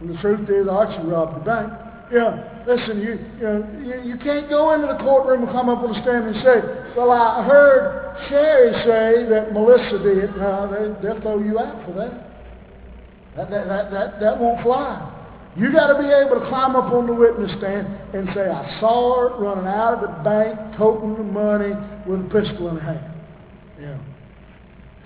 and 0.00 0.10
the 0.10 0.20
truth 0.20 0.48
is 0.48 0.68
Archie 0.68 1.02
robbed 1.06 1.40
the 1.40 1.44
bank. 1.44 1.72
Yeah, 2.12 2.64
listen, 2.66 3.00
you, 3.00 3.18
you, 3.38 3.42
know, 3.42 3.80
you, 3.80 4.12
you 4.12 4.18
can't 4.18 4.48
go 4.48 4.74
into 4.74 4.86
the 4.86 4.98
courtroom 5.02 5.42
and 5.42 5.50
come 5.50 5.68
up 5.68 5.78
on 5.78 5.92
the 5.92 6.02
stand 6.02 6.28
and 6.28 6.36
say, 6.44 6.94
well, 6.96 7.10
I 7.10 7.44
heard 7.44 8.28
Sherry 8.28 8.72
say 8.84 9.28
that 9.30 9.52
Melissa 9.52 9.98
did. 9.98 10.36
No, 10.36 10.68
they, 10.70 11.02
they'll 11.02 11.20
throw 11.20 11.42
you 11.42 11.58
out 11.58 11.84
for 11.86 11.92
that. 11.92 12.30
That, 13.36 13.50
that, 13.50 13.66
that, 13.66 13.90
that, 13.90 14.20
that 14.20 14.40
won't 14.40 14.62
fly. 14.62 15.13
You 15.56 15.70
got 15.72 15.86
to 15.92 16.02
be 16.02 16.08
able 16.08 16.40
to 16.40 16.48
climb 16.48 16.74
up 16.74 16.92
on 16.92 17.06
the 17.06 17.12
witness 17.12 17.50
stand 17.58 17.86
and 18.12 18.28
say, 18.34 18.48
I 18.50 18.80
saw 18.80 19.20
her 19.20 19.36
running 19.38 19.66
out 19.66 19.94
of 19.94 20.00
the 20.00 20.08
bank, 20.24 20.76
toting 20.76 21.14
the 21.14 21.22
money 21.22 21.72
with 22.08 22.20
a 22.20 22.24
pistol 22.24 22.68
in 22.70 22.76
her 22.76 22.92
hand. 22.92 23.14
Yeah. 23.80 23.98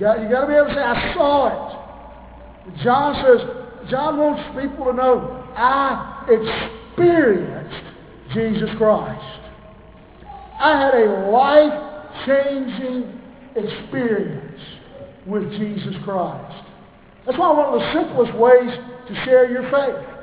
You 0.01 0.29
got 0.31 0.43
to 0.43 0.47
be 0.47 0.55
able 0.55 0.69
to 0.69 0.75
say, 0.75 0.81
I 0.81 1.13
saw 1.15 1.49
it. 1.49 2.83
John 2.83 3.15
says, 3.25 3.91
John 3.91 4.17
wants 4.17 4.43
people 4.59 4.87
to 4.87 4.93
know, 4.93 5.45
I 5.55 6.25
experienced 6.29 7.85
Jesus 8.33 8.71
Christ. 8.79 9.41
I 10.61 10.81
had 10.81 10.95
a 10.95 11.31
life-changing 11.31 13.21
experience 13.55 14.61
with 15.27 15.51
Jesus 15.53 15.95
Christ. 16.05 16.65
That's 17.27 17.39
why 17.39 17.53
one 17.53 17.75
of 17.75 17.81
the 17.81 17.93
simplest 17.93 18.35
ways 18.39 18.71
to 19.09 19.15
share 19.25 19.51
your 19.51 19.71
faith 19.71 20.18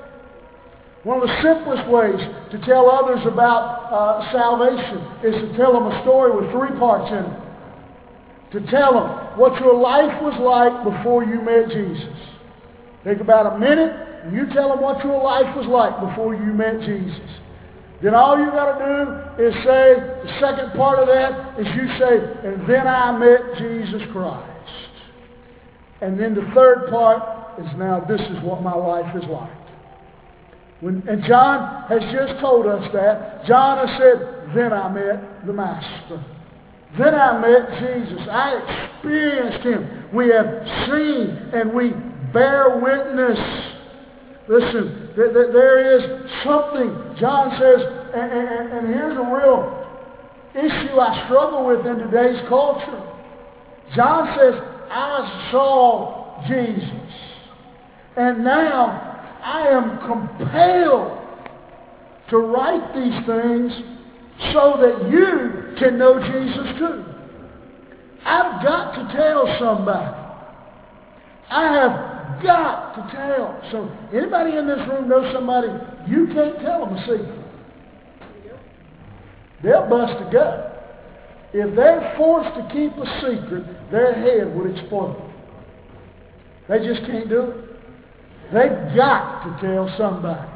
one 1.05 1.21
of 1.21 1.29
the 1.29 1.37
simplest 1.45 1.85
ways 1.85 2.17
to 2.49 2.57
tell 2.65 2.89
others 2.89 3.21
about 3.29 3.93
uh, 3.93 4.25
salvation 4.33 4.97
is 5.21 5.37
to 5.37 5.55
tell 5.55 5.71
them 5.71 5.85
a 5.85 6.01
story 6.01 6.33
with 6.33 6.49
three 6.49 6.73
parts 6.81 7.13
in 7.13 7.21
it. 7.29 7.39
To 8.57 8.71
tell 8.73 8.97
them 8.97 9.37
what 9.37 9.53
your 9.61 9.77
life 9.77 10.17
was 10.25 10.33
like 10.41 10.73
before 10.81 11.23
you 11.23 11.45
met 11.45 11.69
Jesus. 11.69 12.17
Take 13.05 13.21
about 13.21 13.53
a 13.53 13.59
minute 13.59 13.93
and 14.25 14.33
you 14.33 14.49
tell 14.49 14.69
them 14.69 14.81
what 14.81 14.97
your 15.05 15.21
life 15.21 15.55
was 15.55 15.69
like 15.69 15.93
before 16.09 16.33
you 16.33 16.49
met 16.57 16.81
Jesus. 16.81 17.29
Then 18.01 18.15
all 18.15 18.39
you 18.41 18.49
got 18.49 18.73
to 18.73 18.81
do 18.81 19.45
is 19.45 19.53
say, 19.61 20.01
the 20.25 20.33
second 20.41 20.73
part 20.73 20.97
of 20.97 21.05
that 21.05 21.59
is 21.61 21.67
you 21.77 21.85
say, 22.01 22.17
and 22.49 22.67
then 22.67 22.87
I 22.87 23.13
met 23.13 23.61
Jesus 23.61 24.01
Christ. 24.11 24.81
And 26.01 26.19
then 26.19 26.33
the 26.33 26.49
third 26.55 26.89
part 26.89 27.61
is 27.61 27.69
now 27.77 28.03
this 28.09 28.21
is 28.21 28.41
what 28.41 28.63
my 28.63 28.73
life 28.73 29.15
is 29.15 29.23
like. 29.29 29.64
When, 30.81 31.03
and 31.07 31.23
John 31.23 31.85
has 31.89 32.01
just 32.11 32.39
told 32.41 32.67
us 32.67 32.89
that. 32.93 33.45
John 33.45 33.87
has 33.87 33.97
said, 33.97 34.55
then 34.55 34.73
I 34.73 34.91
met 34.91 35.45
the 35.45 35.53
Master. 35.53 36.23
Then 36.97 37.15
I 37.15 37.39
met 37.39 37.69
Jesus. 37.79 38.27
I 38.29 38.93
experienced 38.93 39.65
him. 39.65 40.05
We 40.13 40.29
have 40.29 40.45
seen 40.87 41.29
and 41.53 41.73
we 41.73 41.91
bear 42.33 42.79
witness. 42.79 43.39
Listen, 44.47 45.09
th- 45.15 45.33
th- 45.33 45.51
there 45.51 45.97
is 45.97 46.31
something, 46.43 47.17
John 47.19 47.51
says, 47.59 47.81
and, 48.13 48.31
and, 48.31 48.73
and 48.73 48.87
here's 48.87 49.17
a 49.17 49.27
real 49.33 49.81
issue 50.53 50.99
I 50.99 51.25
struggle 51.25 51.65
with 51.65 51.85
in 51.85 51.97
today's 51.97 52.41
culture. 52.47 53.11
John 53.95 54.37
says, 54.37 54.53
I 54.89 55.49
saw 55.51 56.45
Jesus. 56.47 57.11
And 58.15 58.43
now 58.43 59.04
I 59.45 59.67
am 59.67 59.99
compelled 59.99 61.21
to 62.31 62.37
write 62.37 62.95
these 62.95 63.25
things 63.27 63.71
so 64.51 64.75
that 64.81 65.11
you 65.11 65.75
can 65.77 65.99
know 65.99 66.19
Jesus 66.19 66.79
too. 66.79 67.05
I've 68.25 68.63
got 68.63 68.95
to 68.95 69.15
tell 69.15 69.55
somebody. 69.59 70.17
I 71.51 71.73
have 71.75 72.41
got 72.41 72.95
to 72.95 73.15
tell. 73.15 73.61
So 73.71 74.17
anybody 74.17 74.57
in 74.57 74.65
this 74.65 74.79
room 74.89 75.07
knows 75.07 75.31
somebody 75.31 75.67
you 76.07 76.25
can't 76.33 76.59
tell 76.61 76.83
them 76.83 76.95
a 76.95 77.01
secret. 77.01 77.45
They'll 79.63 79.87
bust 79.87 80.27
a 80.27 80.31
gut. 80.31 80.71
If 81.53 81.75
they're 81.75 82.15
forced 82.17 82.55
to 82.55 82.67
keep 82.73 82.93
a 82.97 83.05
secret, 83.21 83.91
their 83.91 84.15
head 84.15 84.55
would 84.55 84.75
explode. 84.75 85.21
They 86.67 86.79
just 86.79 87.05
can't 87.05 87.29
do 87.29 87.41
it. 87.41 87.74
They've 88.53 88.95
got 88.95 89.43
to 89.45 89.61
tell 89.61 89.93
somebody. 89.97 90.49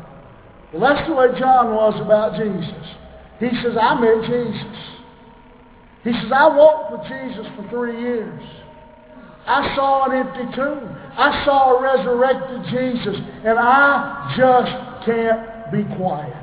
Well, 0.74 0.82
that's 0.82 1.08
the 1.08 1.16
way 1.16 1.28
John 1.40 1.74
was 1.74 2.00
about 2.00 2.38
Jesus. 2.38 2.86
He 3.40 3.50
says, 3.64 3.76
I 3.80 4.00
met 4.00 4.30
Jesus. 4.30 4.78
He 6.04 6.14
says, 6.14 6.32
I 6.34 6.48
walked 6.48 6.92
with 6.92 7.02
Jesus 7.10 7.48
for 7.56 7.68
three 7.70 8.00
years. 8.00 8.44
I 9.46 9.76
saw 9.76 10.06
an 10.06 10.16
empty 10.16 10.56
tomb. 10.56 10.96
I 11.18 11.44
saw 11.44 11.78
a 11.78 11.82
resurrected 11.82 12.64
Jesus. 12.70 13.16
And 13.44 13.58
I 13.58 14.36
just 14.38 15.06
can't 15.06 15.72
be 15.72 15.96
quiet. 15.96 16.36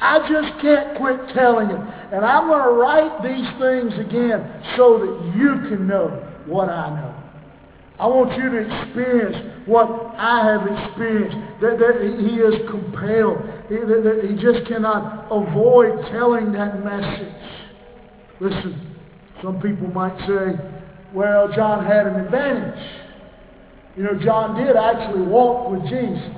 I 0.00 0.18
just 0.28 0.60
can't 0.60 0.96
quit 0.98 1.34
telling 1.34 1.70
it. 1.70 1.80
And 2.12 2.24
I'm 2.24 2.48
going 2.48 2.62
to 2.62 2.74
write 2.74 3.22
these 3.22 3.48
things 3.58 4.06
again 4.06 4.62
so 4.76 4.98
that 4.98 5.36
you 5.36 5.68
can 5.68 5.86
know 5.86 6.08
what 6.46 6.68
I 6.68 6.90
know. 6.90 7.21
I 7.98 8.06
want 8.06 8.36
you 8.36 8.50
to 8.50 8.58
experience 8.58 9.66
what 9.66 9.86
I 10.16 10.44
have 10.44 10.62
experienced. 10.66 11.36
That, 11.60 11.78
that 11.78 12.00
he 12.02 12.36
is 12.36 12.68
compelled. 12.70 13.38
He, 13.68 13.76
that, 13.76 14.02
that 14.04 14.26
he 14.28 14.34
just 14.42 14.66
cannot 14.66 15.28
avoid 15.30 16.04
telling 16.10 16.52
that 16.52 16.82
message. 16.82 17.34
Listen, 18.40 18.96
some 19.42 19.60
people 19.60 19.88
might 19.88 20.18
say, 20.26 20.58
well, 21.14 21.52
John 21.54 21.84
had 21.86 22.06
an 22.06 22.24
advantage. 22.24 23.02
You 23.96 24.04
know, 24.04 24.18
John 24.24 24.56
did 24.64 24.74
actually 24.74 25.22
walk 25.22 25.70
with 25.70 25.82
Jesus. 25.82 26.32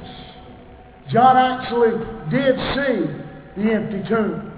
John 1.12 1.36
actually 1.36 1.92
did 2.30 2.56
see 2.74 3.62
the 3.62 3.72
empty 3.72 4.02
tomb. 4.08 4.52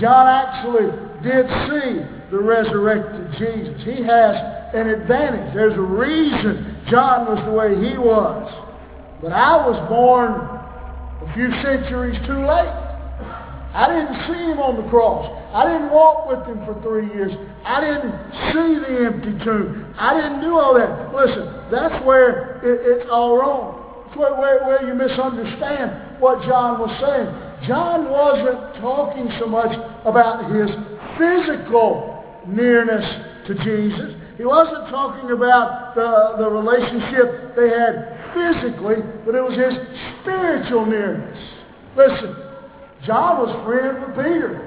John 0.00 0.26
actually 0.26 0.90
did 1.22 1.46
see 1.68 2.00
the 2.30 2.38
resurrected 2.38 3.32
Jesus. 3.38 3.82
He 3.84 4.02
has 4.02 4.59
an 4.74 4.88
advantage. 4.88 5.54
There's 5.54 5.76
a 5.76 5.80
reason 5.80 6.84
John 6.90 7.26
was 7.26 7.42
the 7.44 7.52
way 7.52 7.74
he 7.74 7.98
was. 7.98 8.46
But 9.22 9.32
I 9.32 9.56
was 9.66 9.76
born 9.88 10.32
a 10.32 11.34
few 11.34 11.50
centuries 11.62 12.16
too 12.26 12.40
late. 12.46 12.74
I 13.70 13.86
didn't 13.86 14.18
see 14.26 14.42
him 14.50 14.58
on 14.58 14.82
the 14.82 14.88
cross. 14.90 15.30
I 15.54 15.66
didn't 15.66 15.90
walk 15.90 16.26
with 16.26 16.42
him 16.46 16.64
for 16.66 16.74
three 16.82 17.06
years. 17.14 17.30
I 17.62 17.78
didn't 17.78 18.14
see 18.50 18.70
the 18.82 18.92
empty 19.06 19.34
tomb. 19.44 19.94
I 19.98 20.14
didn't 20.14 20.40
do 20.40 20.58
all 20.58 20.74
that. 20.74 21.14
Listen, 21.14 21.70
that's 21.70 22.02
where 22.04 22.58
it, 22.66 22.80
it's 22.82 23.06
all 23.10 23.38
wrong. 23.38 24.06
It's 24.08 24.16
where, 24.16 24.34
where, 24.34 24.66
where 24.66 24.82
you 24.82 24.94
misunderstand 24.94 26.18
what 26.18 26.42
John 26.42 26.80
was 26.80 26.90
saying. 26.98 27.30
John 27.68 28.10
wasn't 28.10 28.82
talking 28.82 29.30
so 29.38 29.46
much 29.46 29.70
about 30.02 30.50
his 30.50 30.70
physical 31.14 32.24
nearness 32.48 33.06
to 33.46 33.54
Jesus. 33.62 34.19
He 34.40 34.46
wasn't 34.46 34.88
talking 34.88 35.32
about 35.32 35.94
the, 35.94 36.36
the 36.38 36.48
relationship 36.48 37.54
they 37.54 37.68
had 37.68 38.16
physically, 38.32 38.96
but 39.26 39.34
it 39.34 39.42
was 39.44 39.52
his 39.52 39.76
spiritual 40.22 40.86
nearness. 40.86 41.36
Listen, 41.94 42.34
John 43.04 43.44
was 43.44 43.52
friends 43.68 44.00
with 44.00 44.16
Peter. 44.16 44.64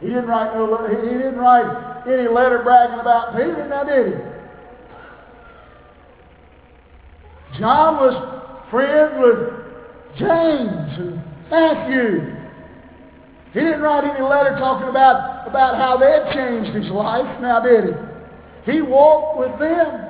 He 0.00 0.06
didn't 0.06 0.28
write 0.28 0.54
no, 0.54 0.86
he 0.86 0.94
didn't 1.18 1.34
write 1.34 2.06
any 2.06 2.28
letter 2.28 2.62
bragging 2.62 3.00
about 3.00 3.34
Peter, 3.34 3.66
now 3.68 3.82
did 3.82 4.06
he? 4.06 4.18
John 7.58 7.96
was 7.96 8.14
friends 8.70 9.18
with 9.18 9.50
James 10.14 10.98
and 11.02 11.24
Matthew. 11.50 12.36
He 13.52 13.58
didn't 13.66 13.80
write 13.80 14.04
any 14.04 14.22
letter 14.22 14.54
talking 14.60 14.88
about, 14.88 15.48
about 15.48 15.74
how 15.74 15.96
they 15.96 16.06
had 16.06 16.32
changed 16.32 16.70
his 16.72 16.88
life, 16.92 17.40
now 17.40 17.58
did 17.58 17.86
he? 17.86 18.11
He 18.64 18.80
walked 18.80 19.38
with 19.38 19.58
them. 19.58 20.08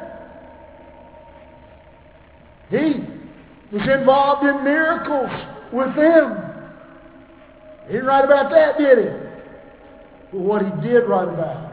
He 2.70 3.76
was 3.76 3.88
involved 3.88 4.44
in 4.44 4.64
miracles 4.64 5.30
with 5.72 5.96
them. 5.96 6.52
He 7.86 7.94
didn't 7.94 8.06
write 8.06 8.24
about 8.24 8.50
that, 8.50 8.78
did 8.78 8.98
he? 8.98 9.10
But 10.32 10.40
what 10.40 10.62
he 10.62 10.88
did 10.88 11.00
write 11.08 11.28
about 11.28 11.72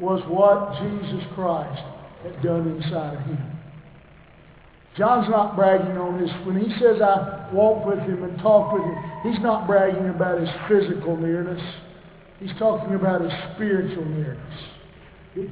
was 0.00 0.22
what 0.28 0.80
Jesus 0.82 1.24
Christ 1.34 1.82
had 2.22 2.42
done 2.42 2.80
inside 2.80 3.14
of 3.14 3.20
him. 3.20 3.54
John's 4.96 5.28
not 5.28 5.56
bragging 5.56 5.96
on 5.98 6.20
this. 6.20 6.30
When 6.46 6.56
he 6.56 6.70
says, 6.78 7.02
I 7.02 7.50
walk 7.52 7.84
with 7.84 7.98
him 7.98 8.22
and 8.22 8.38
talk 8.38 8.72
with 8.72 8.82
him, 8.82 8.96
he's 9.24 9.40
not 9.42 9.66
bragging 9.66 10.08
about 10.08 10.40
his 10.40 10.48
physical 10.68 11.16
nearness. 11.16 11.60
He's 12.38 12.56
talking 12.58 12.94
about 12.94 13.20
his 13.20 13.32
spiritual 13.54 14.04
nearness. 14.04 14.73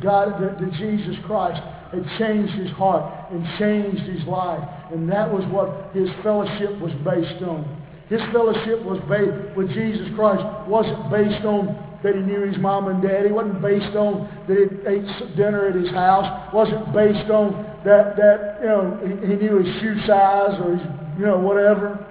God, 0.02 0.40
that, 0.42 0.60
that 0.60 0.72
Jesus 0.74 1.16
Christ 1.26 1.60
had 1.90 2.06
changed 2.18 2.54
his 2.54 2.70
heart 2.70 3.32
and 3.32 3.44
changed 3.58 4.02
his 4.02 4.26
life. 4.26 4.62
And 4.92 5.10
that 5.10 5.30
was 5.30 5.44
what 5.50 5.94
his 5.94 6.08
fellowship 6.22 6.78
was 6.80 6.92
based 7.04 7.42
on. 7.42 7.66
His 8.08 8.20
fellowship 8.32 8.82
was 8.84 9.00
based 9.08 9.56
with 9.56 9.68
Jesus 9.72 10.06
Christ 10.14 10.42
wasn't 10.68 11.10
based 11.10 11.44
on 11.44 11.74
that 12.02 12.14
he 12.14 12.20
knew 12.20 12.42
his 12.42 12.58
mom 12.58 12.88
and 12.88 13.00
dad. 13.00 13.24
He 13.26 13.32
wasn't 13.32 13.62
based 13.62 13.94
on 13.96 14.28
that 14.48 14.56
he 14.58 14.66
ate 14.86 15.36
dinner 15.36 15.68
at 15.68 15.74
his 15.74 15.90
house. 15.90 16.52
wasn't 16.52 16.92
based 16.92 17.30
on 17.30 17.54
that, 17.84 18.16
that 18.16 18.58
you 18.60 18.68
know, 18.68 19.00
he, 19.02 19.28
he 19.28 19.34
knew 19.36 19.62
his 19.62 19.80
shoe 19.80 19.96
size 20.06 20.58
or 20.60 20.76
his, 20.76 20.86
you 21.18 21.26
know, 21.26 21.38
whatever. 21.38 22.04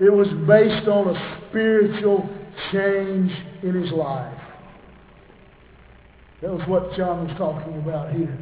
It 0.00 0.12
was 0.12 0.28
based 0.46 0.86
on 0.88 1.14
a 1.14 1.48
spiritual 1.48 2.28
change 2.72 3.32
in 3.62 3.82
his 3.82 3.90
life. 3.92 4.37
That 6.42 6.52
was 6.52 6.62
what 6.68 6.94
John 6.96 7.26
was 7.26 7.36
talking 7.36 7.78
about 7.78 8.12
here. 8.12 8.36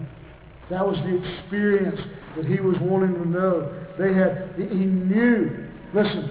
That 0.71 0.87
was 0.87 0.97
the 1.07 1.17
experience 1.17 2.01
that 2.37 2.45
he 2.45 2.61
was 2.61 2.77
wanting 2.81 3.15
to 3.15 3.29
know. 3.29 3.73
They 3.99 4.13
had, 4.13 4.53
he 4.57 4.85
knew. 4.85 5.65
Listen, 5.95 6.31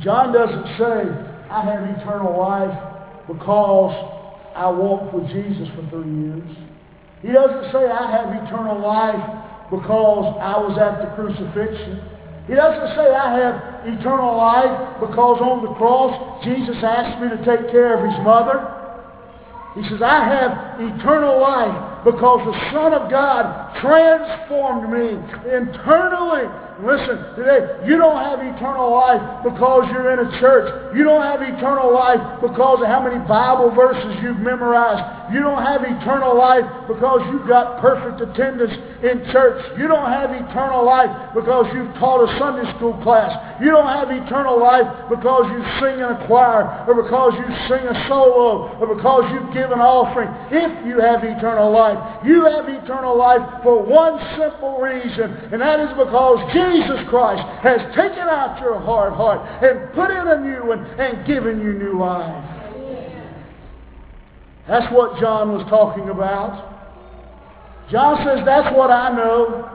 John 0.00 0.32
doesn't 0.32 0.78
say, 0.78 1.04
I 1.50 1.60
have 1.64 1.84
eternal 1.98 2.38
life 2.38 2.72
because 3.28 3.92
I 4.56 4.70
walked 4.70 5.12
with 5.12 5.28
Jesus 5.28 5.68
for 5.76 5.84
three 5.90 6.08
years. 6.08 6.48
He 7.20 7.28
doesn't 7.28 7.72
say 7.72 7.84
I 7.86 8.10
have 8.10 8.32
eternal 8.48 8.80
life 8.80 9.20
because 9.70 10.36
I 10.40 10.56
was 10.56 10.76
at 10.80 11.04
the 11.04 11.12
crucifixion. 11.14 12.00
He 12.46 12.54
doesn't 12.54 12.96
say 12.96 13.14
I 13.14 13.36
have 13.38 13.56
eternal 13.86 14.36
life 14.36 14.98
because 14.98 15.38
on 15.40 15.62
the 15.62 15.72
cross 15.78 16.44
Jesus 16.44 16.76
asked 16.82 17.20
me 17.22 17.28
to 17.30 17.38
take 17.44 17.70
care 17.70 17.94
of 17.94 18.02
his 18.02 18.18
mother. 18.24 18.81
He 19.74 19.82
says, 19.88 20.02
I 20.02 20.24
have 20.24 20.80
eternal 20.80 21.40
life 21.40 22.04
because 22.04 22.40
the 22.44 22.70
Son 22.72 22.92
of 22.92 23.10
God 23.10 23.61
transformed 23.80 24.90
me 24.90 25.16
internally 25.48 26.48
Listen, 26.82 27.14
today, 27.38 27.86
you 27.86 27.94
don't 27.94 28.18
have 28.18 28.42
eternal 28.42 28.90
life 28.90 29.22
because 29.46 29.86
you're 29.94 30.18
in 30.18 30.26
a 30.26 30.30
church. 30.42 30.66
You 30.98 31.04
don't 31.04 31.22
have 31.22 31.38
eternal 31.38 31.94
life 31.94 32.18
because 32.42 32.82
of 32.82 32.90
how 32.90 32.98
many 32.98 33.22
Bible 33.22 33.70
verses 33.70 34.18
you've 34.18 34.42
memorized. 34.42 35.30
You 35.30 35.46
don't 35.46 35.62
have 35.62 35.86
eternal 35.86 36.34
life 36.34 36.66
because 36.90 37.22
you've 37.30 37.46
got 37.46 37.78
perfect 37.78 38.18
attendance 38.18 38.74
in 39.04 39.22
church. 39.30 39.62
You 39.78 39.86
don't 39.86 40.10
have 40.10 40.34
eternal 40.34 40.82
life 40.82 41.12
because 41.38 41.70
you've 41.70 41.94
taught 42.02 42.26
a 42.26 42.30
Sunday 42.34 42.66
school 42.74 42.98
class. 43.06 43.30
You 43.62 43.70
don't 43.70 43.86
have 43.86 44.10
eternal 44.10 44.58
life 44.58 44.90
because 45.06 45.46
you 45.54 45.62
sing 45.78 46.02
in 46.02 46.08
a 46.10 46.18
choir 46.26 46.66
or 46.90 46.98
because 46.98 47.38
you 47.38 47.46
sing 47.70 47.86
a 47.86 47.94
solo 48.10 48.74
or 48.82 48.90
because 48.90 49.22
you've 49.30 49.54
given 49.54 49.78
offering. 49.78 50.34
If 50.50 50.72
you 50.82 50.98
have 50.98 51.22
eternal 51.22 51.70
life, 51.70 52.00
you 52.26 52.42
have 52.42 52.66
eternal 52.66 53.14
life 53.14 53.61
for 53.62 53.82
one 53.82 54.18
simple 54.38 54.78
reason, 54.78 55.30
and 55.52 55.60
that 55.60 55.80
is 55.80 55.90
because 55.96 56.38
Jesus 56.52 57.08
Christ 57.08 57.42
has 57.62 57.80
taken 57.94 58.26
out 58.28 58.60
your 58.60 58.78
hard 58.80 59.12
heart 59.12 59.40
and 59.62 59.92
put 59.94 60.10
in 60.10 60.26
a 60.28 60.40
new 60.40 60.68
one 60.68 60.84
and 60.98 61.26
given 61.26 61.60
you 61.60 61.72
new 61.74 61.98
life. 61.98 62.62
That's 64.68 64.92
what 64.92 65.20
John 65.20 65.52
was 65.52 65.66
talking 65.68 66.08
about. 66.08 66.70
John 67.90 68.24
says, 68.24 68.44
that's 68.46 68.74
what 68.76 68.90
I 68.90 69.10
know. 69.14 69.68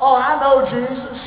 Oh, 0.00 0.16
I 0.16 0.40
know 0.40 0.66
Jesus. 0.66 1.20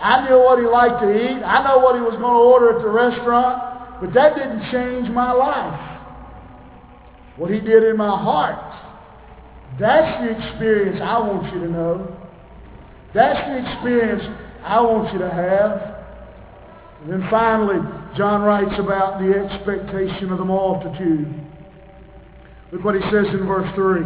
I 0.00 0.28
knew 0.28 0.38
what 0.38 0.58
he 0.58 0.64
liked 0.64 1.02
to 1.02 1.10
eat. 1.10 1.42
I 1.42 1.62
know 1.64 1.78
what 1.78 1.96
he 1.96 2.00
was 2.00 2.14
going 2.14 2.22
to 2.22 2.46
order 2.46 2.76
at 2.76 2.82
the 2.82 2.88
restaurant. 2.88 4.00
But 4.00 4.14
that 4.14 4.36
didn't 4.36 4.70
change 4.70 5.10
my 5.10 5.32
life. 5.32 6.00
What 7.36 7.50
he 7.50 7.60
did 7.60 7.82
in 7.82 7.96
my 7.96 8.16
heart. 8.16 8.67
That's 9.78 10.24
the 10.24 10.30
experience 10.36 11.00
I 11.02 11.18
want 11.18 11.52
you 11.54 11.60
to 11.60 11.68
know. 11.68 12.16
That's 13.14 13.38
the 13.48 13.72
experience 13.72 14.22
I 14.64 14.80
want 14.80 15.12
you 15.12 15.18
to 15.20 15.30
have. 15.30 15.98
And 17.02 17.12
then 17.12 17.30
finally, 17.30 17.78
John 18.16 18.42
writes 18.42 18.74
about 18.78 19.20
the 19.20 19.30
expectation 19.32 20.32
of 20.32 20.38
the 20.38 20.44
multitude. 20.44 21.32
Look 22.72 22.84
what 22.84 22.96
he 22.96 23.02
says 23.02 23.26
in 23.32 23.46
verse 23.46 23.72
3. 23.74 24.02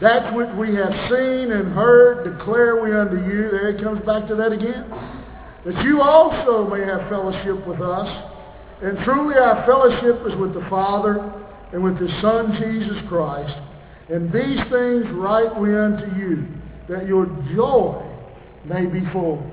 That 0.00 0.34
which 0.34 0.50
we 0.58 0.74
have 0.74 0.92
seen 1.08 1.50
and 1.50 1.72
heard 1.72 2.24
declare 2.24 2.82
we 2.82 2.94
unto 2.94 3.16
you. 3.16 3.50
There 3.50 3.76
he 3.76 3.82
comes 3.82 4.04
back 4.04 4.28
to 4.28 4.34
that 4.36 4.52
again. 4.52 4.90
That 5.64 5.82
you 5.82 6.02
also 6.02 6.68
may 6.68 6.84
have 6.84 7.08
fellowship 7.08 7.66
with 7.66 7.80
us. 7.80 8.06
And 8.82 8.98
truly 9.04 9.36
our 9.36 9.64
fellowship 9.64 10.20
is 10.26 10.38
with 10.38 10.52
the 10.52 10.66
Father 10.68 11.32
and 11.72 11.82
with 11.82 11.96
His 11.96 12.10
Son 12.20 12.52
Jesus 12.60 12.98
Christ. 13.08 13.56
And 14.08 14.30
these 14.32 14.58
things 14.70 15.04
write 15.12 15.58
we 15.58 15.74
unto 15.76 16.16
you, 16.16 16.46
that 16.88 17.06
your 17.06 17.26
joy 17.54 18.02
may 18.64 18.86
be 18.86 19.00
full. 19.12 19.50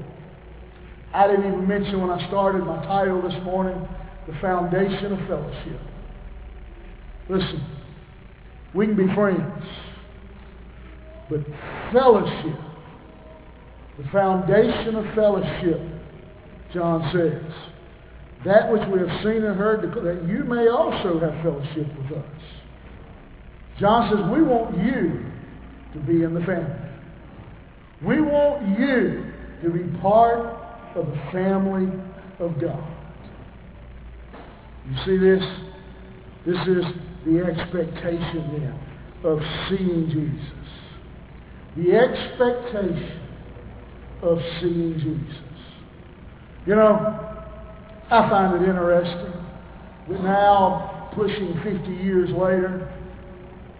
I 1.13 1.27
didn't 1.27 1.47
even 1.47 1.67
mention 1.67 2.01
when 2.01 2.09
I 2.09 2.27
started 2.27 2.63
my 2.65 2.83
title 2.85 3.21
this 3.21 3.43
morning, 3.43 3.87
the 4.27 4.33
foundation 4.41 5.13
of 5.13 5.27
fellowship. 5.27 5.79
Listen, 7.29 7.65
we 8.73 8.87
can 8.87 8.95
be 8.95 9.13
friends, 9.15 9.63
but 11.29 11.39
fellowship, 11.93 12.59
the 13.97 14.09
foundation 14.11 14.95
of 14.95 15.15
fellowship, 15.15 15.79
John 16.73 17.09
says, 17.13 17.53
that 18.45 18.71
which 18.71 18.81
we 18.91 18.99
have 18.99 19.23
seen 19.23 19.43
and 19.43 19.57
heard, 19.57 19.81
that 19.81 20.27
you 20.27 20.43
may 20.43 20.67
also 20.67 21.19
have 21.19 21.41
fellowship 21.43 21.87
with 21.97 22.17
us. 22.17 22.61
John 23.81 24.11
says, 24.11 24.31
we 24.31 24.43
want 24.43 24.77
you 24.77 25.25
to 25.93 25.99
be 26.05 26.23
in 26.23 26.35
the 26.35 26.41
family. 26.41 26.75
We 28.05 28.21
want 28.21 28.79
you 28.79 29.25
to 29.63 29.69
be 29.71 29.99
part 29.99 30.39
of 30.95 31.07
the 31.07 31.19
family 31.31 31.91
of 32.39 32.61
God. 32.61 32.87
You 34.87 34.95
see 35.03 35.17
this? 35.17 35.43
This 36.45 36.67
is 36.67 36.85
the 37.25 37.43
expectation 37.43 38.51
then 38.53 38.79
of 39.23 39.39
seeing 39.69 40.09
Jesus. 40.09 40.57
The 41.77 41.95
expectation 41.95 43.19
of 44.21 44.37
seeing 44.59 44.93
Jesus. 44.99 45.45
You 46.67 46.75
know, 46.75 47.35
I 48.11 48.29
find 48.29 48.61
it 48.61 48.67
interesting 48.67 49.33
that 50.09 50.23
now, 50.23 51.11
pushing 51.15 51.59
50 51.63 51.91
years 52.03 52.29
later, 52.29 52.90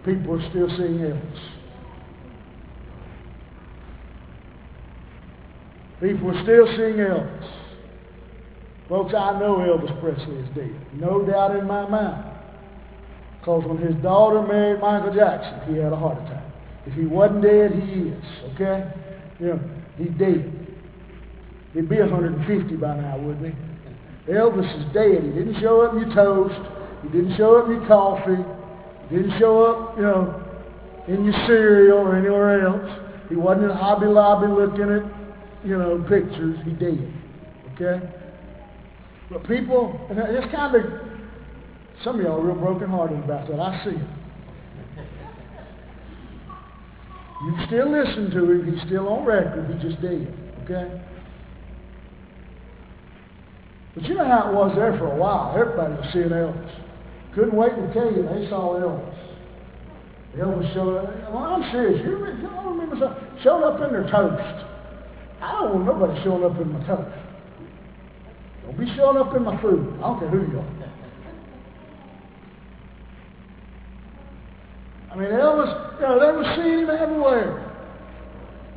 people 0.04 0.40
are 0.40 0.50
still 0.50 0.68
seeing 0.76 0.98
Elvis. 0.98 1.40
People 6.00 6.36
are 6.36 6.42
still 6.42 6.66
seeing 6.76 6.96
Elvis. 6.96 7.52
Folks, 8.88 9.14
I 9.14 9.38
know 9.38 9.56
Elvis 9.58 9.98
Presley 10.00 10.36
is 10.36 10.48
dead. 10.54 10.74
No 10.94 11.24
doubt 11.24 11.56
in 11.56 11.66
my 11.66 11.88
mind. 11.88 12.24
Because 13.38 13.64
when 13.64 13.78
his 13.78 13.94
daughter 14.02 14.42
married 14.42 14.80
Michael 14.80 15.14
Jackson, 15.14 15.72
he 15.72 15.80
had 15.80 15.92
a 15.92 15.96
heart 15.96 16.18
attack. 16.26 16.44
If 16.86 16.94
he 16.94 17.06
wasn't 17.06 17.42
dead, 17.42 17.72
he 17.72 18.10
is. 18.10 18.24
Okay? 18.54 18.90
You 19.38 19.46
know, 19.46 19.60
he's 19.96 20.10
dead. 20.18 20.62
He'd 21.72 21.88
be 21.88 22.00
150 22.00 22.76
by 22.76 22.96
now, 22.96 23.18
wouldn't 23.18 23.46
he? 23.46 24.32
Elvis 24.32 24.68
is 24.78 24.92
dead. 24.92 25.22
He 25.22 25.30
didn't 25.30 25.60
show 25.60 25.80
up 25.82 25.94
in 25.94 26.00
your 26.00 26.14
toast. 26.14 26.60
He 27.02 27.08
didn't 27.08 27.36
show 27.36 27.58
up 27.58 27.66
in 27.66 27.72
your 27.72 27.86
coffee. 27.86 28.44
Didn't 29.12 29.38
show 29.38 29.64
up, 29.64 29.96
you 29.96 30.02
know, 30.04 30.42
in 31.06 31.24
your 31.24 31.34
cereal 31.46 31.98
or 31.98 32.16
anywhere 32.16 32.66
else. 32.66 33.00
He 33.28 33.36
wasn't 33.36 33.70
in 33.70 33.76
Hobby 33.76 34.06
Lobby 34.06 34.46
looking 34.46 34.90
at, 34.90 35.66
you 35.66 35.76
know, 35.78 36.02
pictures. 36.08 36.58
He 36.64 36.72
did. 36.72 37.12
Okay? 37.74 38.00
But 39.30 39.46
people, 39.46 40.00
and 40.08 40.18
it's 40.18 40.50
kind 40.50 40.74
of, 40.74 40.82
some 42.02 42.16
of 42.16 42.22
y'all 42.22 42.40
are 42.40 42.44
real 42.44 42.54
brokenhearted 42.54 43.18
about 43.18 43.48
that. 43.48 43.60
I 43.60 43.84
see 43.84 43.90
it. 43.90 44.08
You 47.44 47.66
still 47.66 47.90
listen 47.90 48.30
to 48.30 48.50
him. 48.50 48.72
He's 48.72 48.86
still 48.86 49.08
on 49.08 49.26
record. 49.26 49.74
He 49.74 49.88
just 49.88 50.00
did. 50.00 50.32
Okay? 50.64 51.00
But 53.94 54.04
you 54.04 54.14
know 54.14 54.24
how 54.24 54.48
it 54.50 54.54
was 54.54 54.72
there 54.74 54.96
for 54.96 55.12
a 55.12 55.16
while. 55.16 55.54
Everybody 55.58 55.94
was 55.94 56.08
seeing 56.12 56.28
Elvis. 56.28 56.81
Couldn't 57.34 57.56
wait 57.56 57.70
to 57.74 57.92
tell 57.94 58.12
you 58.12 58.22
they 58.22 58.48
saw 58.48 58.76
Elvis. 58.76 59.22
Elvis 60.36 60.74
showed 60.74 60.96
up. 60.96 61.32
Well, 61.32 61.44
I'm 61.44 61.72
serious. 61.72 62.00
You 62.04 62.16
remember, 62.16 62.42
don't 62.42 62.78
remember 62.78 62.96
something? 62.98 63.42
Showed 63.42 63.64
up 63.64 63.80
in 63.80 63.92
their 63.92 64.08
toast. 64.10 64.66
I 65.40 65.52
don't 65.60 65.74
want 65.74 65.86
nobody 65.86 66.22
showing 66.24 66.44
up 66.44 66.60
in 66.60 66.72
my 66.72 66.86
toast. 66.86 67.08
Don't 68.64 68.78
be 68.78 68.86
showing 68.96 69.16
up 69.16 69.34
in 69.34 69.42
my 69.42 69.60
food. 69.60 69.94
I 69.98 70.00
don't 70.00 70.20
care 70.20 70.28
who 70.28 70.40
you 70.50 70.58
are. 70.58 70.82
I 75.12 75.16
mean, 75.16 75.28
Elvis, 75.28 76.00
you 76.00 76.06
know, 76.06 76.20
they 76.20 76.32
were 76.32 76.54
seeing 76.56 76.78
him 76.80 76.90
everywhere. 76.90 77.68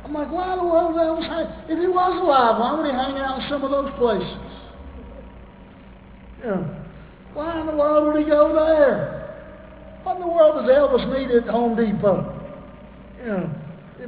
I'm 0.04 0.12
like, 0.12 0.30
why 0.30 0.54
the 0.54 0.64
world 0.64 0.94
Elvis? 0.94 1.70
If 1.70 1.78
he 1.78 1.86
was 1.86 2.20
alive, 2.22 2.60
why 2.60 2.76
would 2.76 2.86
he 2.86 2.92
hang 2.92 3.16
out 3.16 3.42
in 3.42 3.48
some 3.48 3.64
of 3.64 3.70
those 3.70 3.90
places? 3.96 4.28
You 6.40 6.50
know, 6.50 6.75
why 7.36 7.60
in 7.60 7.66
the 7.66 7.76
world 7.76 8.06
would 8.06 8.16
he 8.16 8.24
go 8.24 8.54
there? 8.54 10.00
What 10.02 10.16
in 10.16 10.22
the 10.22 10.28
world 10.28 10.56
does 10.56 10.70
Elvis 10.72 11.04
need 11.12 11.30
at 11.36 11.46
Home 11.48 11.76
Depot? 11.76 12.32
You 13.20 13.26
know, 13.26 13.50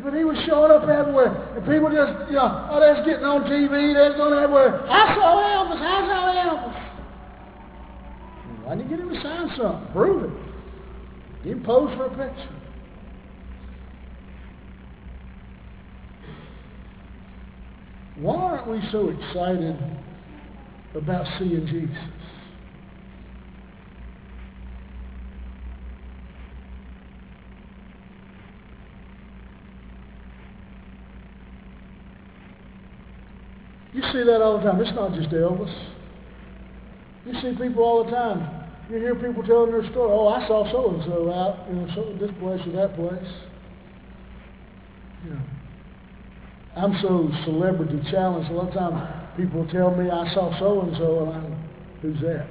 but 0.03 0.15
he 0.15 0.25
was 0.25 0.39
showing 0.47 0.73
up 0.73 0.89
everywhere. 0.89 1.35
And 1.55 1.65
people 1.67 1.91
just, 1.93 2.31
you 2.31 2.37
know, 2.37 2.69
oh, 2.71 2.81
that's 2.81 3.07
getting 3.07 3.25
on 3.25 3.45
TV. 3.45 3.93
That's 3.93 4.17
going 4.17 4.33
everywhere. 4.33 4.81
I 4.89 5.15
saw 5.15 5.45
Elvis. 5.45 5.81
I 5.81 6.07
saw 6.09 6.33
Elvis. 6.49 6.89
Why 8.65 8.77
didn't 8.77 8.91
you 8.91 8.97
get 8.97 9.05
him 9.05 9.13
to 9.13 9.21
sign 9.23 9.51
something? 9.57 9.93
Prove 9.93 10.25
it. 10.25 10.31
Get 11.45 11.53
him 11.53 11.63
pose 11.65 11.95
for 11.97 12.07
a 12.07 12.11
picture. 12.11 12.55
Why 18.17 18.35
aren't 18.37 18.69
we 18.69 18.81
so 18.91 19.11
excited 19.11 19.77
about 20.95 21.27
seeing 21.39 21.67
Jesus? 21.67 22.18
You 33.93 34.03
see 34.13 34.23
that 34.25 34.43
all 34.43 34.59
the 34.59 34.65
time. 34.65 34.81
It's 34.81 34.95
not 34.95 35.15
just 35.15 35.31
Elvis. 35.31 35.73
You 37.27 37.35
see 37.41 37.57
people 37.59 37.83
all 37.83 38.05
the 38.05 38.11
time. 38.11 38.59
You 38.91 38.97
hear 38.97 39.15
people 39.15 39.43
telling 39.43 39.71
their 39.71 39.85
story. 39.91 40.11
Oh, 40.13 40.29
I 40.29 40.47
saw 40.49 40.71
so 40.73 40.95
and 40.95 41.05
so 41.05 41.31
out, 41.31 41.69
you 41.69 41.77
know, 41.77 41.89
so 41.95 42.17
this 42.19 42.31
place 42.41 42.61
or 42.67 42.73
that 42.73 42.97
place. 42.97 43.33
Yeah. 45.29 45.41
I'm 46.77 46.97
so 47.03 47.29
celebrity 47.45 48.01
challenged. 48.11 48.51
A 48.51 48.55
lot 48.55 48.69
of 48.69 48.75
times 48.75 49.37
people 49.37 49.67
tell 49.69 49.95
me 49.95 50.09
I 50.09 50.33
saw 50.33 50.59
so 50.59 50.81
and 50.83 50.97
so, 50.97 51.25
and 51.25 51.33
I'm, 51.33 51.69
who's 52.01 52.21
that? 52.21 52.47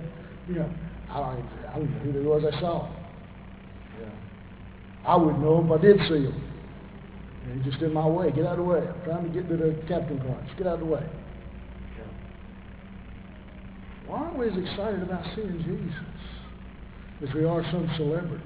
You 0.47 0.55
know, 0.55 0.69
I 1.09 1.19
don't, 1.19 1.39
even, 1.39 1.49
I 1.69 1.73
don't 1.73 1.91
know 1.91 2.11
who 2.11 2.19
it 2.19 2.23
was 2.23 2.53
I 2.53 2.59
saw. 2.59 2.89
Yeah. 3.99 4.09
I 5.07 5.15
wouldn't 5.15 5.41
know 5.41 5.65
if 5.65 5.71
I 5.71 5.81
did 5.81 5.97
see 6.07 6.25
him. 6.25 6.43
He's 7.53 7.71
just 7.71 7.81
in 7.81 7.93
my 7.93 8.05
way. 8.05 8.29
Get 8.31 8.45
out 8.45 8.53
of 8.53 8.57
the 8.57 8.63
way. 8.63 8.79
I'm 8.79 9.03
trying 9.05 9.23
to 9.23 9.29
get 9.29 9.49
to 9.49 9.57
the 9.57 9.81
captain 9.87 10.19
crunch. 10.19 10.49
Get 10.57 10.67
out 10.67 10.75
of 10.75 10.79
the 10.81 10.85
way. 10.85 11.09
Why 14.07 14.19
aren't 14.19 14.37
we 14.37 14.47
as 14.47 14.57
excited 14.57 15.03
about 15.03 15.23
seeing 15.35 15.57
Jesus 15.65 17.27
as 17.27 17.35
we 17.35 17.43
are 17.43 17.61
some 17.71 17.89
celebrity? 17.97 18.43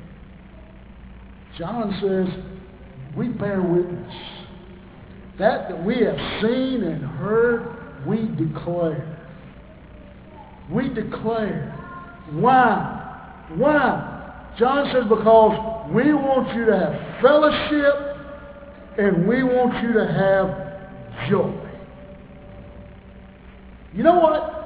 John 1.57 1.95
says, 2.01 3.15
we 3.15 3.27
bear 3.27 3.61
witness. 3.61 4.15
That 5.37 5.69
that 5.69 5.83
we 5.83 5.99
have 5.99 6.17
seen 6.41 6.83
and 6.83 7.03
heard, 7.03 8.05
we 8.07 8.27
declare. 8.43 9.17
We 10.71 10.89
declare. 10.89 11.71
Why? 12.31 13.45
Why? 13.55 14.53
John 14.57 14.89
says, 14.91 15.03
because 15.07 15.91
we 15.93 16.13
want 16.13 16.55
you 16.55 16.65
to 16.65 16.77
have 16.77 17.21
fellowship 17.21 18.17
and 18.97 19.27
we 19.27 19.43
want 19.43 19.83
you 19.83 19.93
to 19.93 20.07
have 20.07 21.29
joy. 21.29 21.57
You 23.93 24.03
know 24.03 24.19
what? 24.19 24.60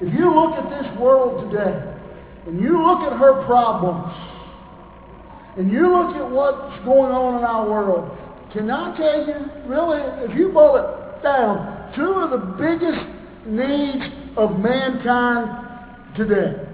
If 0.00 0.14
you 0.14 0.32
look 0.32 0.54
at 0.54 0.70
this 0.70 0.98
world 0.98 1.50
today, 1.50 1.94
and 2.46 2.60
you 2.60 2.84
look 2.86 3.00
at 3.00 3.18
her 3.18 3.44
problems, 3.46 4.14
and 5.56 5.72
you 5.72 5.90
look 5.90 6.16
at 6.16 6.30
what's 6.30 6.84
going 6.84 7.10
on 7.10 7.38
in 7.38 7.44
our 7.44 7.68
world, 7.68 8.16
can 8.52 8.70
I 8.70 8.96
tell 8.96 9.26
you, 9.26 9.34
really, 9.66 10.00
if 10.24 10.36
you 10.36 10.50
boil 10.52 10.76
it 10.76 11.22
down, 11.22 11.92
two 11.96 12.12
of 12.12 12.30
the 12.30 12.46
biggest 12.56 13.04
needs 13.46 14.04
of 14.36 14.58
mankind 14.58 16.16
today. 16.16 16.64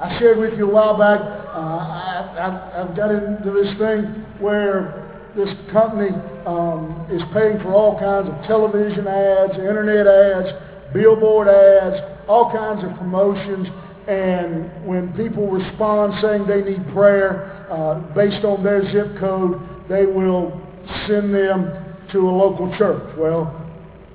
I 0.00 0.18
shared 0.18 0.38
with 0.38 0.58
you 0.58 0.68
a 0.68 0.72
while 0.72 0.98
back, 0.98 1.20
uh, 1.20 1.58
I, 1.58 2.72
have 2.76 2.96
got 2.96 3.10
into 3.10 3.50
this 3.52 3.76
thing 3.78 4.24
where 4.40 5.06
this 5.36 5.48
company 5.72 6.10
um, 6.46 7.06
is 7.10 7.22
paying 7.32 7.58
for 7.60 7.72
all 7.72 7.98
kinds 7.98 8.28
of 8.28 8.34
television 8.46 9.06
ads, 9.06 9.52
internet 9.52 10.06
ads, 10.06 10.48
billboard 10.96 11.48
ads, 11.48 11.96
all 12.26 12.50
kinds 12.50 12.82
of 12.82 12.96
promotions. 12.98 13.68
And 14.08 14.86
when 14.86 15.12
people 15.16 15.50
respond 15.50 16.14
saying 16.22 16.46
they 16.46 16.62
need 16.62 16.86
prayer 16.92 17.66
uh, 17.70 18.00
based 18.14 18.44
on 18.44 18.64
their 18.64 18.82
zip 18.92 19.18
code, 19.18 19.60
they 19.88 20.06
will 20.06 20.60
send 21.06 21.34
them 21.34 21.70
to 22.12 22.18
a 22.28 22.32
local 22.32 22.72
church. 22.78 23.14
Well, 23.18 23.50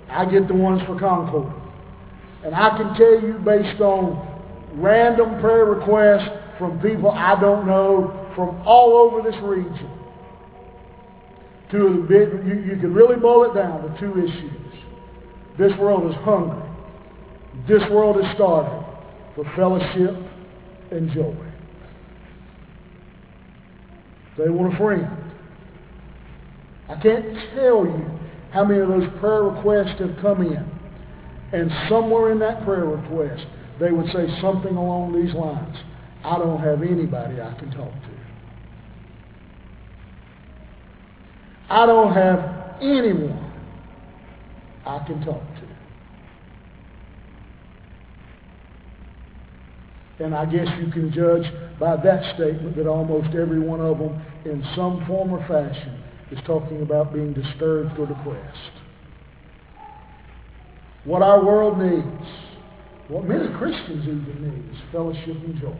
I 0.10 0.26
get 0.26 0.48
the 0.48 0.54
ones 0.54 0.82
for 0.88 0.98
Concord. 0.98 1.54
And 2.44 2.56
I 2.56 2.78
can 2.78 2.96
tell 2.96 3.22
you 3.22 3.40
based 3.46 3.82
on 3.82 4.28
random 4.76 5.40
prayer 5.42 5.66
requests 5.66 6.30
from 6.58 6.80
people 6.80 7.12
I 7.12 7.40
don't 7.40 7.68
know 7.68 8.32
from 8.36 8.62
all 8.66 8.94
over 8.98 9.30
this 9.30 9.40
region. 9.44 9.90
Of 11.74 11.80
the 11.80 12.06
big, 12.10 12.46
you, 12.46 12.74
you 12.74 12.82
can 12.82 12.94
really 12.94 13.16
boil 13.16 13.50
it 13.50 13.56
down 13.56 13.82
to 13.82 13.98
two 13.98 14.20
issues. 14.20 14.52
This 15.58 15.72
world 15.80 16.12
is 16.12 16.18
hungry 16.18 16.71
this 17.68 17.82
world 17.92 18.18
is 18.18 18.26
starving 18.36 18.86
for 19.36 19.46
fellowship 19.56 20.16
and 20.92 21.12
joy. 21.12 21.36
They 24.38 24.50
want 24.50 24.74
a 24.74 24.78
friend. 24.78 25.08
I 26.90 26.96
can't 27.02 27.26
tell 27.56 27.86
you 27.86 28.20
how 28.52 28.66
many 28.66 28.82
of 28.82 28.90
those 28.90 29.08
prayer 29.20 29.44
requests 29.44 30.00
have 30.00 30.18
come 30.22 30.42
in. 30.42 30.70
And 31.54 31.72
somewhere 31.90 32.32
in 32.32 32.40
that 32.40 32.64
prayer 32.64 32.86
request, 32.86 33.46
they 33.80 33.92
would 33.92 34.08
say 34.08 34.28
something 34.42 34.76
along 34.76 35.14
these 35.14 35.34
lines. 35.34 35.78
I 36.24 36.38
don't 36.38 36.60
have 36.62 36.82
anybody 36.82 37.42
I 37.42 37.54
can 37.60 37.72
talk 37.72 37.92
to. 37.92 38.12
I 41.70 41.86
don't 41.86 42.14
have 42.14 42.82
anyone 42.82 43.54
I 44.86 45.00
can 45.06 45.24
talk 45.26 45.42
to. 45.42 45.51
And 50.22 50.36
I 50.36 50.46
guess 50.46 50.68
you 50.80 50.92
can 50.92 51.12
judge 51.12 51.44
by 51.80 51.96
that 51.98 52.36
statement 52.36 52.76
that 52.76 52.86
almost 52.86 53.36
every 53.36 53.60
one 53.60 53.82
of 53.82 53.98
them, 53.98 54.22
in 54.46 54.64
some 54.76 55.04
form 55.08 55.32
or 55.34 55.40
fashion, 55.48 56.04
is 56.32 56.40
talking 56.46 56.82
about 56.84 57.12
being 57.12 57.34
disturbed 57.34 57.98
or 57.98 58.06
depressed. 58.06 58.72
What 61.06 61.24
our 61.24 61.44
world 61.44 61.80
needs, 61.80 62.30
what 63.08 63.26
many 63.26 63.52
Christians 63.58 64.04
even 64.04 64.44
need, 64.44 64.76
is 64.76 64.82
fellowship 64.92 65.38
and 65.44 65.60
joy. 65.60 65.76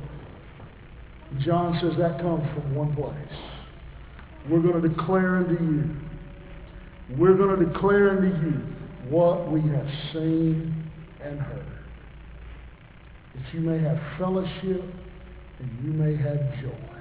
John 1.46 1.78
says 1.80 1.94
that 2.00 2.20
comes 2.20 2.44
from 2.56 2.76
one 2.76 2.96
place. 2.96 3.16
We're 4.50 4.62
going 4.62 4.82
to 4.82 4.90
declare 4.90 5.38
unto 5.38 5.64
you, 5.64 5.96
we're 7.18 7.38
going 7.38 7.60
to 7.60 7.66
declare 7.66 8.10
unto 8.10 8.28
you 8.28 8.54
what 9.10 9.52
we 9.52 9.62
have 9.62 9.88
seen 10.12 10.92
and 11.24 11.40
heard 11.40 11.81
that 13.36 13.54
you 13.54 13.62
may 13.62 13.80
have 13.82 14.00
fellowship 14.18 14.84
and 15.60 15.84
you 15.84 15.92
may 15.92 16.16
have 16.16 16.40
joy. 16.62 16.92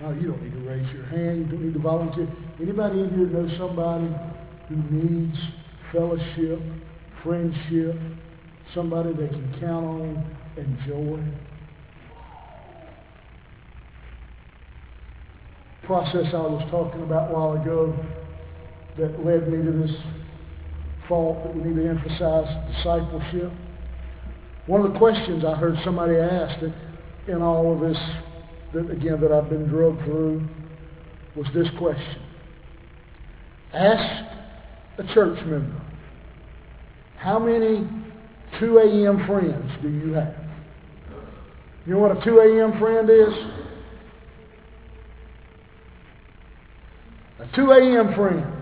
Now, 0.00 0.12
you 0.12 0.28
don't 0.28 0.42
need 0.42 0.52
to 0.52 0.68
raise 0.68 0.90
your 0.94 1.04
hand. 1.04 1.40
You 1.40 1.44
don't 1.52 1.66
need 1.66 1.74
to 1.74 1.78
volunteer. 1.78 2.26
Anybody 2.60 3.00
in 3.00 3.10
here 3.10 3.26
know 3.26 3.48
somebody 3.58 4.08
who 4.68 4.76
needs 4.90 5.36
fellowship, 5.92 6.60
friendship, 7.22 8.00
somebody 8.74 9.12
they 9.12 9.28
can 9.28 9.56
count 9.60 9.84
on, 9.84 10.36
and 10.56 10.78
joy. 10.86 11.22
Process 15.84 16.32
I 16.32 16.36
was 16.38 16.66
talking 16.70 17.02
about 17.02 17.30
a 17.30 17.34
while 17.34 17.60
ago 17.60 17.94
that 18.96 19.24
led 19.24 19.52
me 19.52 19.64
to 19.64 19.86
this 19.86 19.96
thought 21.10 21.42
that 21.44 21.54
we 21.54 21.64
need 21.64 21.82
to 21.82 21.88
emphasize 21.88 22.46
discipleship. 22.76 23.52
One 24.66 24.86
of 24.86 24.92
the 24.92 24.98
questions 24.98 25.44
I 25.44 25.56
heard 25.56 25.76
somebody 25.84 26.16
ask 26.16 26.62
in 27.26 27.42
all 27.42 27.74
of 27.74 27.80
this, 27.80 27.98
that 28.72 28.90
again, 28.90 29.20
that 29.20 29.32
I've 29.32 29.50
been 29.50 29.66
drugged 29.68 30.04
through, 30.04 30.48
was 31.34 31.46
this 31.52 31.66
question. 31.78 32.22
Ask 33.74 34.32
a 34.98 35.14
church 35.14 35.38
member, 35.46 35.82
how 37.16 37.38
many 37.40 37.86
2 38.60 38.78
a.m. 38.78 39.26
friends 39.26 39.70
do 39.82 39.88
you 39.88 40.12
have? 40.12 40.34
You 41.86 41.94
know 41.94 41.98
what 41.98 42.16
a 42.16 42.24
2 42.24 42.38
a.m. 42.38 42.78
friend 42.78 43.10
is? 43.10 43.34
A 47.40 47.56
2 47.56 47.70
a.m. 47.72 48.14
friend. 48.14 48.59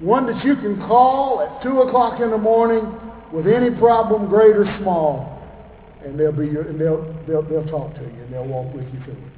One 0.00 0.26
that 0.26 0.44
you 0.44 0.54
can 0.56 0.78
call 0.86 1.40
at 1.42 1.62
2 1.62 1.80
o'clock 1.82 2.20
in 2.20 2.30
the 2.30 2.38
morning 2.38 2.94
with 3.32 3.46
any 3.46 3.70
problem, 3.70 4.28
great 4.28 4.56
or 4.56 4.64
small, 4.80 5.42
and 6.04 6.18
they'll 6.18 6.32
be 6.32 6.46
your, 6.46 6.62
and 6.62 6.80
they'll, 6.80 7.02
they'll, 7.26 7.42
they'll 7.42 7.66
talk 7.66 7.94
to 7.94 8.00
you 8.00 8.06
and 8.06 8.32
they'll 8.32 8.46
walk 8.46 8.72
with 8.74 8.84
you 8.94 9.00
through 9.04 9.14
it. 9.14 9.32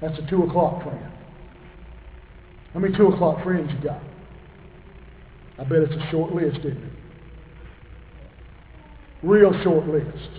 That's 0.00 0.18
a 0.18 0.30
2 0.30 0.44
o'clock 0.44 0.84
friend. 0.84 1.12
How 2.72 2.80
many 2.80 2.96
2 2.96 3.08
o'clock 3.08 3.42
friends 3.42 3.70
you 3.76 3.88
got? 3.88 4.00
I 5.58 5.64
bet 5.64 5.78
it's 5.78 5.94
a 5.94 6.10
short 6.10 6.32
list, 6.32 6.58
isn't 6.58 6.76
it? 6.76 6.92
Real 9.24 9.52
short 9.64 9.88
list. 9.88 10.30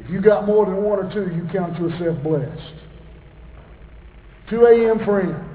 If 0.00 0.10
you 0.10 0.20
got 0.20 0.46
more 0.46 0.66
than 0.66 0.82
one 0.82 0.98
or 0.98 1.12
two, 1.12 1.34
you 1.34 1.48
count 1.50 1.78
yourself 1.78 2.22
blessed. 2.22 2.74
2 4.50 4.66
a.m. 4.66 5.04
friends. 5.06 5.49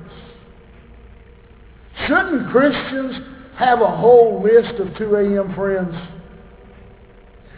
Christians 2.51 3.15
have 3.57 3.81
a 3.81 3.87
whole 3.87 4.43
list 4.43 4.79
of 4.79 4.97
2 4.97 5.15
a.m. 5.15 5.55
friends? 5.55 5.93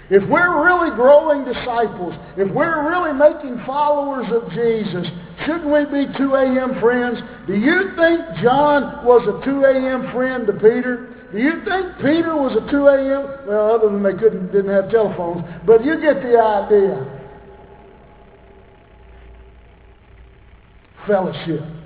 If 0.10 0.28
we're 0.30 0.64
really 0.64 0.96
growing 0.96 1.44
disciples, 1.44 2.14
if 2.38 2.50
we're 2.54 2.90
really 2.90 3.12
making 3.12 3.62
followers 3.66 4.28
of 4.32 4.50
Jesus, 4.52 5.06
shouldn't 5.46 5.68
we 5.68 5.84
be 5.84 6.18
2 6.18 6.34
a.m. 6.34 6.80
friends? 6.80 7.20
Do 7.46 7.56
you 7.56 7.92
think 7.98 8.22
John 8.42 9.04
was 9.04 9.28
a 9.28 9.44
2 9.44 9.66
a.m. 9.66 10.12
friend 10.14 10.48
to 10.48 10.54
Peter? 10.54 11.14
Do 11.34 11.40
you 11.40 11.62
think 11.66 11.98
Peter 11.98 12.38
was 12.38 12.56
a 12.56 12.72
2 12.72 12.88
a.m.? 12.88 13.48
Well, 13.50 13.76
other 13.76 13.90
than 13.90 14.02
they 14.02 14.14
couldn't, 14.14 14.54
didn't 14.54 14.72
have 14.72 14.90
telephones, 14.90 15.44
but 15.66 15.84
you 15.84 16.00
get 16.00 16.22
the 16.24 16.40
idea. 16.40 17.22
Fellowship. 21.06 21.77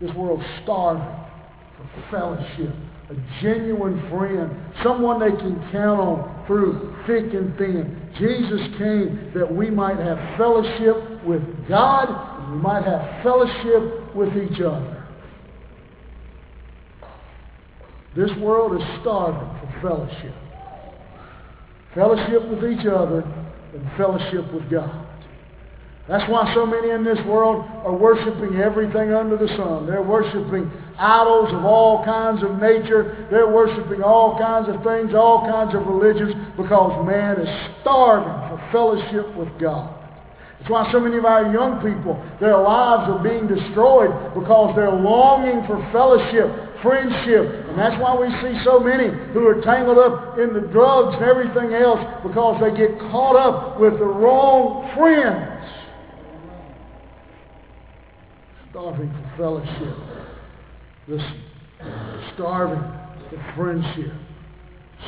This 0.00 0.12
world's 0.14 0.44
starving 0.62 1.04
for 1.76 2.10
fellowship. 2.10 2.74
A 3.08 3.42
genuine 3.42 4.08
friend. 4.10 4.50
Someone 4.82 5.20
they 5.20 5.36
can 5.36 5.58
count 5.72 6.00
on 6.00 6.44
through 6.46 6.94
thick 7.06 7.32
and 7.32 7.56
thin. 7.56 8.10
Jesus 8.18 8.60
came 8.78 9.32
that 9.34 9.50
we 9.50 9.70
might 9.70 9.98
have 9.98 10.18
fellowship 10.36 11.24
with 11.24 11.42
God 11.68 12.08
and 12.08 12.56
we 12.56 12.58
might 12.58 12.84
have 12.84 13.22
fellowship 13.22 14.14
with 14.14 14.30
each 14.36 14.60
other. 14.60 15.04
This 18.16 18.30
world 18.38 18.80
is 18.80 18.88
starving 19.02 19.48
for 19.60 19.80
fellowship. 19.82 20.34
Fellowship 21.94 22.48
with 22.48 22.64
each 22.64 22.86
other 22.86 23.20
and 23.74 23.96
fellowship 23.96 24.52
with 24.52 24.70
God. 24.70 25.05
That's 26.08 26.28
why 26.30 26.54
so 26.54 26.64
many 26.64 26.90
in 26.90 27.02
this 27.02 27.18
world 27.26 27.66
are 27.82 27.94
worshiping 27.94 28.60
everything 28.62 29.12
under 29.12 29.36
the 29.36 29.48
sun. 29.58 29.86
They're 29.86 30.06
worshiping 30.06 30.70
idols 30.98 31.50
of 31.52 31.64
all 31.64 32.04
kinds 32.04 32.44
of 32.44 32.62
nature. 32.62 33.26
They're 33.28 33.50
worshiping 33.50 34.02
all 34.02 34.38
kinds 34.38 34.68
of 34.68 34.84
things, 34.86 35.14
all 35.14 35.42
kinds 35.50 35.74
of 35.74 35.82
religions, 35.86 36.32
because 36.56 36.94
man 37.06 37.42
is 37.42 37.50
starving 37.82 38.38
for 38.46 38.58
fellowship 38.70 39.34
with 39.34 39.50
God. 39.58 39.90
That's 40.60 40.70
why 40.70 40.92
so 40.92 41.00
many 41.00 41.18
of 41.18 41.24
our 41.24 41.52
young 41.52 41.82
people, 41.82 42.22
their 42.40 42.56
lives 42.58 43.10
are 43.10 43.22
being 43.22 43.50
destroyed 43.50 44.10
because 44.34 44.74
they're 44.74 44.94
longing 44.94 45.66
for 45.66 45.82
fellowship, 45.90 46.46
friendship. 46.82 47.66
And 47.66 47.78
that's 47.78 47.98
why 48.00 48.14
we 48.14 48.30
see 48.42 48.54
so 48.62 48.78
many 48.78 49.10
who 49.34 49.42
are 49.46 49.60
tangled 49.62 49.98
up 49.98 50.38
in 50.38 50.54
the 50.54 50.62
drugs 50.70 51.18
and 51.18 51.24
everything 51.26 51.74
else 51.74 51.98
because 52.22 52.62
they 52.62 52.70
get 52.78 52.94
caught 53.10 53.34
up 53.34 53.78
with 53.78 53.98
the 53.98 54.06
wrong 54.06 54.86
friends. 54.94 55.55
Starving 58.76 59.10
for 59.10 59.36
fellowship. 59.38 59.96
Listen, 61.08 61.42
starving 62.34 62.82
for 63.30 63.54
friendship, 63.56 64.12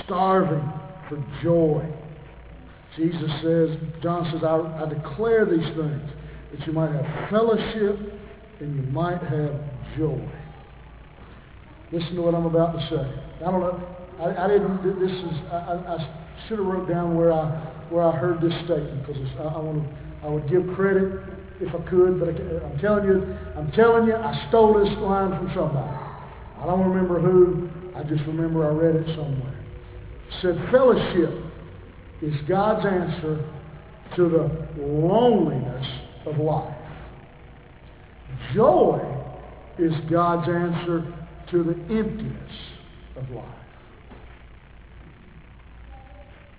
starving 0.04 0.72
for 1.08 1.22
joy. 1.42 1.84
Jesus 2.96 3.30
says, 3.42 3.76
John 4.02 4.30
says, 4.32 4.42
I, 4.42 4.56
I 4.56 4.88
declare 4.88 5.44
these 5.44 5.68
things 5.76 6.10
that 6.52 6.66
you 6.66 6.72
might 6.72 6.92
have 6.92 7.28
fellowship 7.28 7.98
and 8.60 8.74
you 8.74 8.90
might 8.90 9.20
have 9.20 9.60
joy. 9.98 10.26
Listen 11.92 12.14
to 12.14 12.22
what 12.22 12.34
I'm 12.34 12.46
about 12.46 12.72
to 12.72 12.80
say. 12.88 13.44
I 13.44 13.50
don't 13.50 13.60
know. 13.60 13.86
I, 14.18 14.44
I 14.44 14.48
didn't. 14.48 14.98
This 14.98 15.12
is. 15.12 15.38
I, 15.52 15.56
I 15.56 16.46
should 16.48 16.58
have 16.58 16.66
wrote 16.66 16.88
down 16.88 17.16
where 17.16 17.32
I 17.32 17.50
where 17.90 18.04
I 18.04 18.16
heard 18.16 18.40
this 18.40 18.52
statement 18.64 19.06
because 19.06 19.22
I, 19.38 19.44
I 19.44 19.58
want 19.58 19.84
to. 19.84 20.26
I 20.26 20.28
would 20.28 20.50
give 20.50 20.66
credit 20.74 21.37
if 21.60 21.74
I 21.74 21.90
could, 21.90 22.20
but 22.20 22.28
I, 22.28 22.70
am 22.70 22.78
telling 22.78 23.04
you, 23.04 23.36
I'm 23.56 23.70
telling 23.72 24.06
you, 24.06 24.14
I 24.14 24.46
stole 24.48 24.74
this 24.74 24.96
line 24.98 25.30
from 25.30 25.50
somebody. 25.54 25.96
I 26.58 26.66
don't 26.66 26.88
remember 26.88 27.20
who. 27.20 27.68
I 27.96 28.02
just 28.04 28.24
remember 28.26 28.66
I 28.66 28.72
read 28.72 28.96
it 28.96 29.06
somewhere. 29.16 29.58
It 30.28 30.34
said, 30.42 30.68
fellowship 30.70 31.44
is 32.22 32.34
God's 32.48 32.86
answer 32.86 33.44
to 34.16 34.28
the 34.28 34.82
loneliness 34.82 35.86
of 36.26 36.38
life. 36.38 36.74
Joy 38.54 39.00
is 39.78 39.92
God's 40.10 40.48
answer 40.48 41.12
to 41.50 41.62
the 41.64 41.72
emptiness 41.94 42.52
of 43.16 43.30
life. 43.30 43.44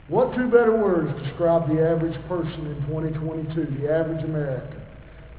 What 0.08 0.36
two 0.36 0.48
better 0.48 0.76
words 0.76 1.22
describe 1.24 1.68
the 1.68 1.88
average 1.88 2.20
person 2.28 2.66
in 2.66 2.84
2022, 2.88 3.82
the 3.82 3.94
average 3.94 4.24
American? 4.24 4.79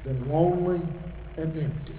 Than 0.05 0.29
lonely 0.29 0.81
and 1.37 1.57
empty. 1.57 1.95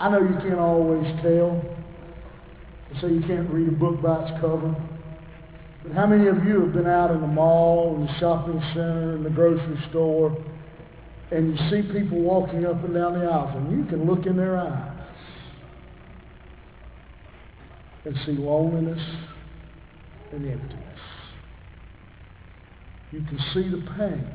I 0.00 0.10
know 0.10 0.20
you 0.20 0.36
can't 0.42 0.60
always 0.60 1.04
tell. 1.22 1.60
They 2.92 3.00
say 3.00 3.14
you 3.14 3.20
can't 3.26 3.50
read 3.50 3.68
a 3.68 3.72
book 3.72 4.00
by 4.00 4.28
its 4.28 4.40
cover. 4.40 4.74
But 5.82 5.92
how 5.92 6.06
many 6.06 6.28
of 6.28 6.44
you 6.44 6.60
have 6.60 6.72
been 6.72 6.86
out 6.86 7.10
in 7.10 7.20
the 7.20 7.26
mall, 7.26 7.96
in 7.96 8.06
the 8.06 8.18
shopping 8.18 8.60
center, 8.74 9.16
in 9.16 9.24
the 9.24 9.30
grocery 9.30 9.78
store, 9.90 10.36
and 11.30 11.50
you 11.50 11.70
see 11.70 11.82
people 11.92 12.20
walking 12.20 12.64
up 12.64 12.82
and 12.84 12.94
down 12.94 13.18
the 13.18 13.26
aisles, 13.26 13.56
and 13.56 13.76
you 13.76 13.84
can 13.86 14.06
look 14.06 14.26
in 14.26 14.36
their 14.36 14.56
eyes 14.56 14.98
and 18.04 18.16
see 18.24 18.32
loneliness 18.32 19.02
and 20.32 20.48
emptiness. 20.48 20.87
You 23.10 23.20
can 23.20 23.38
see 23.54 23.68
the 23.68 23.82
pain 23.96 24.26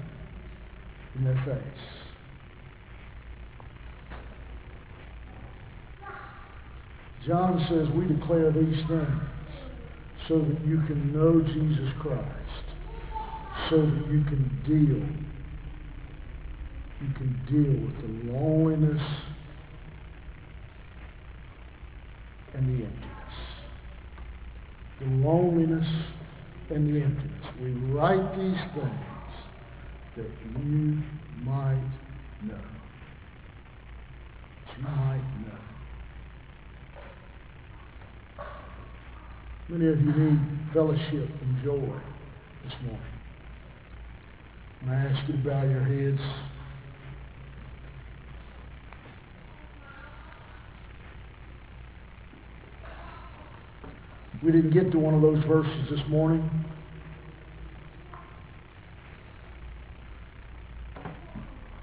in 1.16 1.24
their 1.24 1.44
face. 1.46 2.04
John 7.28 7.66
says 7.70 7.88
we 7.96 8.06
declare 8.08 8.52
these 8.52 8.86
things 8.88 9.22
so 10.28 10.40
that 10.40 10.66
you 10.66 10.82
can 10.88 11.14
know 11.14 11.42
Jesus 11.42 11.90
Christ, 12.02 12.66
so 13.70 13.78
that 13.78 14.08
you 14.12 14.24
can 14.24 14.50
deal. 14.66 15.08
You 17.02 17.14
can 17.16 17.40
deal 17.50 17.86
with 17.86 17.98
the 18.02 18.34
loneliness 18.34 19.02
and 22.54 22.68
the 22.68 22.86
emptiness. 22.86 23.10
The 25.00 25.06
loneliness 25.06 25.88
and 26.74 26.94
the 26.94 27.02
emptiness. 27.02 27.46
We 27.62 27.72
write 27.94 28.36
these 28.36 28.60
things 28.74 29.06
that 30.18 30.26
you 30.26 31.04
might 31.44 31.84
know. 32.44 32.66
You 34.76 34.84
might 34.84 35.24
know. 35.46 35.60
Many 39.70 39.88
of 39.88 40.02
you 40.02 40.12
need 40.12 40.40
fellowship 40.74 41.30
and 41.42 41.64
joy 41.64 42.00
this 42.64 42.74
morning. 42.84 43.02
And 44.82 44.92
I 44.92 44.96
ask 44.96 45.28
you 45.28 45.38
to 45.38 45.44
bow 45.44 45.64
your 45.64 45.84
heads. 45.84 46.22
We 54.44 54.52
didn't 54.52 54.72
get 54.72 54.92
to 54.92 55.00
one 55.00 55.14
of 55.14 55.22
those 55.22 55.44
verses 55.46 55.90
this 55.90 56.02
morning. 56.10 56.50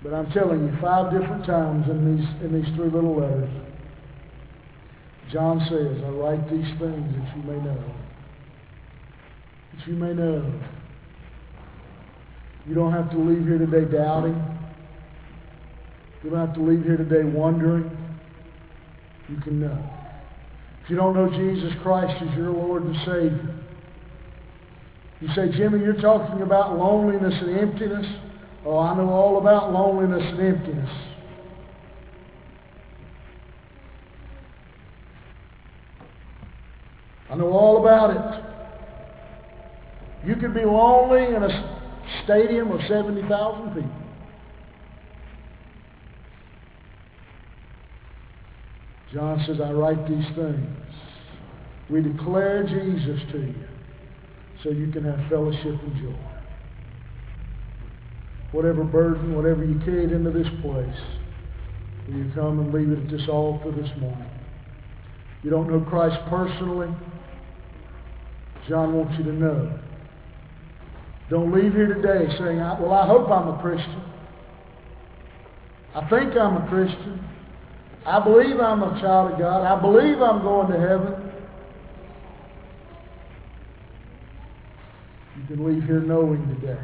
But 0.03 0.13
I'm 0.13 0.31
telling 0.33 0.67
you, 0.67 0.77
five 0.81 1.11
different 1.11 1.47
times 1.47 1.89
in 1.89 2.17
these, 2.17 2.27
in 2.45 2.53
these 2.53 2.75
three 2.75 2.91
little 2.91 3.17
letters, 3.17 3.51
John 5.33 5.61
says, 5.71 6.03
I 6.05 6.09
write 6.09 6.51
these 6.51 6.69
things 6.79 7.15
that 7.17 7.37
you 7.37 7.43
may 7.45 7.65
know. 7.65 7.95
That 9.73 9.87
you 9.87 9.95
may 9.95 10.13
know. 10.13 10.61
You 12.67 12.75
don't 12.75 12.93
have 12.93 13.11
to 13.11 13.19
leave 13.19 13.47
here 13.47 13.59
today 13.59 13.91
doubting. 13.91 14.37
You 16.23 16.31
don't 16.31 16.47
have 16.47 16.55
to 16.57 16.63
leave 16.63 16.85
here 16.85 16.97
today 16.99 17.25
wondering. 17.25 17.91
You 19.29 19.37
can 19.41 19.61
know. 19.61 20.00
You 20.91 20.97
don't 20.97 21.15
know 21.15 21.31
Jesus 21.31 21.73
Christ 21.85 22.21
as 22.21 22.37
your 22.37 22.51
Lord 22.51 22.83
and 22.83 22.97
Savior, 23.07 23.61
you 25.21 25.29
say, 25.37 25.57
Jimmy, 25.57 25.79
you're 25.79 26.01
talking 26.01 26.43
about 26.43 26.77
loneliness 26.77 27.33
and 27.41 27.61
emptiness. 27.61 28.07
Oh, 28.67 28.77
I 28.77 28.97
know 28.97 29.09
all 29.09 29.39
about 29.39 29.73
loneliness 29.73 30.21
and 30.21 30.41
emptiness. 30.41 30.91
I 37.31 37.37
know 37.37 37.53
all 37.53 37.87
about 37.87 38.11
it. 38.11 38.45
You 40.27 40.35
could 40.35 40.55
be 40.55 40.65
lonely 40.65 41.37
in 41.37 41.45
a 41.45 41.87
stadium 42.25 42.73
of 42.73 42.81
70,000 42.89 43.75
people. 43.75 43.91
John 49.13 49.45
says, 49.47 49.61
I 49.61 49.71
write 49.71 50.09
these 50.09 50.27
things. 50.35 50.80
We 51.91 52.03
declare 52.03 52.63
Jesus 52.63 53.21
to 53.33 53.39
you 53.39 53.65
so 54.63 54.71
you 54.71 54.93
can 54.93 55.05
have 55.05 55.29
fellowship 55.29 55.83
and 55.83 55.97
joy. 55.97 56.19
Whatever 58.53 58.85
burden, 58.85 59.35
whatever 59.35 59.65
you 59.65 59.79
carried 59.85 60.13
into 60.13 60.31
this 60.31 60.49
place, 60.63 61.01
will 62.07 62.17
you 62.17 62.33
come 62.35 62.61
and 62.61 62.73
leave 62.73 62.91
it 62.91 63.05
at 63.05 63.11
this 63.11 63.29
altar 63.29 63.71
this 63.73 63.91
morning? 63.99 64.31
You 65.43 65.51
don't 65.51 65.71
know 65.71 65.81
Christ 65.89 66.19
personally? 66.29 66.95
John 68.69 68.95
wants 68.95 69.15
you 69.19 69.25
to 69.25 69.33
know. 69.33 69.79
Don't 71.31 71.53
leave 71.53 71.73
here 71.73 71.95
today 71.95 72.27
saying, 72.39 72.59
well, 72.59 72.93
I 72.93 73.07
hope 73.07 73.31
I'm 73.31 73.49
a 73.49 73.63
Christian. 73.63 74.03
I 75.95 76.09
think 76.09 76.37
I'm 76.37 76.57
a 76.57 76.69
Christian. 76.69 77.25
I 78.05 78.23
believe 78.23 78.59
I'm 78.61 78.83
a 78.83 79.01
child 79.01 79.33
of 79.33 79.39
God. 79.39 79.65
I 79.65 79.81
believe 79.81 80.21
I'm 80.21 80.43
going 80.43 80.73
to 80.73 80.79
heaven. 80.79 81.33
You 85.37 85.40
can 85.51 85.67
leave 85.67 85.83
here 85.85 86.01
knowing 86.01 86.47
today. 86.61 86.81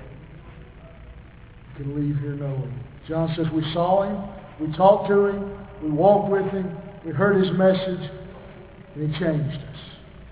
You 1.78 1.84
can 1.84 1.94
leave 1.94 2.18
here 2.18 2.34
knowing. 2.34 2.74
John 3.08 3.32
says 3.36 3.46
we 3.54 3.62
saw 3.72 4.02
him, 4.02 4.18
we 4.60 4.76
talked 4.76 5.08
to 5.08 5.26
him, 5.26 5.66
we 5.82 5.90
walked 5.90 6.32
with 6.32 6.50
him, 6.50 6.76
we 7.04 7.12
heard 7.12 7.36
his 7.36 7.56
message, 7.56 8.10
and 8.94 9.14
he 9.14 9.18
changed 9.20 9.56
us. 9.56 9.76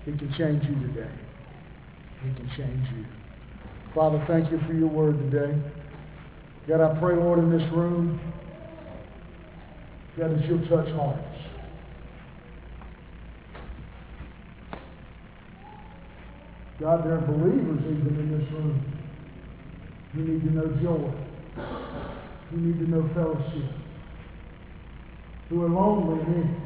He 0.03 0.11
can 0.11 0.33
change 0.37 0.63
you 0.65 0.75
today. 0.87 1.11
He 2.23 2.33
can 2.33 2.49
change 2.57 2.87
you. 2.97 3.05
Father, 3.93 4.21
thank 4.27 4.51
you 4.51 4.59
for 4.67 4.73
your 4.73 4.89
word 4.89 5.17
today. 5.31 5.57
God, 6.67 6.81
I 6.81 6.99
pray, 6.99 7.15
Lord, 7.15 7.39
in 7.39 7.49
this 7.49 7.71
room, 7.71 8.19
God, 10.17 10.31
that 10.37 10.45
you'll 10.45 10.67
touch 10.67 10.89
hearts. 10.93 11.21
God, 16.79 17.05
there 17.05 17.13
are 17.13 17.21
believers 17.21 17.79
even 17.83 18.19
in 18.19 18.37
this 18.37 18.51
room 18.51 18.83
who 20.13 20.21
need 20.23 20.41
to 20.43 20.51
know 20.51 20.67
joy, 20.83 21.09
who 22.51 22.57
need 22.57 22.79
to 22.79 22.89
know 22.89 23.09
fellowship, 23.13 23.71
who 25.47 25.63
are 25.63 25.69
lonely 25.69 26.19
and 26.21 26.35
empty. 26.35 26.61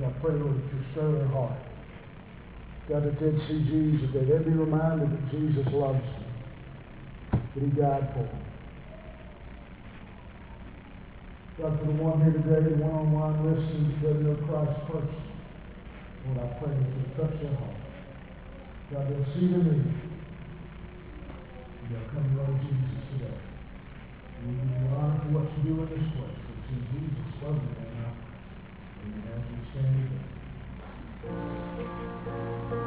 God, 0.00 0.14
I 0.16 0.20
pray, 0.20 0.34
Lord, 0.36 0.56
that 0.56 0.72
you 0.72 0.84
stir 0.92 1.12
their 1.12 1.28
heart. 1.28 1.58
God, 2.88 3.04
that 3.04 3.20
they'd 3.20 3.40
see 3.46 3.64
Jesus, 3.68 4.08
that 4.14 4.26
they'd 4.26 4.44
be 4.46 4.56
reminded 4.56 5.12
that 5.12 5.30
Jesus 5.30 5.66
loves 5.72 6.00
them, 6.00 6.24
that 7.32 7.62
he 7.62 7.68
died 7.78 8.08
for 8.14 8.24
them. 8.24 8.44
God, 11.60 11.78
for 11.78 11.86
the 11.86 12.02
one 12.02 12.22
here 12.22 12.32
today, 12.32 12.70
the 12.70 12.76
one 12.82 13.12
online 13.12 13.44
listening 13.44 14.00
that 14.00 14.08
doesn't 14.08 14.24
know 14.24 14.36
Christ 14.46 14.80
first, 14.90 15.27
Pray 16.58 16.74
that 16.74 16.90
you'll 16.90 17.14
touch 17.14 17.38
their 17.40 17.54
heart. 17.54 17.78
God, 18.90 19.06
they'll 19.06 19.30
see 19.30 19.46
the 19.46 19.58
need. 19.62 19.94
And 21.78 21.86
they'll 21.86 22.10
come 22.10 22.24
to 22.26 22.34
know 22.34 22.50
Jesus 22.58 22.98
today. 23.14 23.38
You 24.42 24.90
honor 24.90 25.30
what 25.30 25.46
you 25.54 25.70
do 25.70 25.74
in 25.82 25.88
this 25.94 26.02
place. 26.18 26.34
It's 26.34 26.68
in 26.74 26.82
Jesus' 26.90 27.38
love 27.42 27.62
you 27.62 27.70
now. 27.78 28.10
Amen. 29.06 29.38
As 29.38 29.46
we 29.46 29.58
stand 32.72 32.77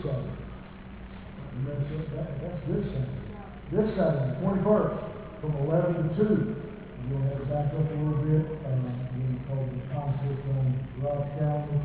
That's, 0.00 1.92
it, 1.92 2.16
that, 2.16 2.40
that's 2.40 2.60
this 2.72 2.88
Sunday, 2.88 3.20
This 3.68 3.92
Saturday, 3.96 4.32
21st, 4.40 4.96
from 5.40 5.52
11 5.68 6.08
to 6.08 6.16
2. 6.16 6.56
We'll 7.10 7.20
have 7.28 7.36
it 7.36 7.48
back 7.52 7.68
up 7.76 7.84
a 7.84 7.96
little 8.00 8.24
bit. 8.24 8.48
Uh, 8.64 8.80
we're 8.80 9.20
going 9.20 9.36
to 9.36 9.44
call 9.44 9.60
the 9.60 9.80
concert 9.92 10.40
on 10.56 10.72
Rob 11.04 11.20
Calvin. 11.36 11.84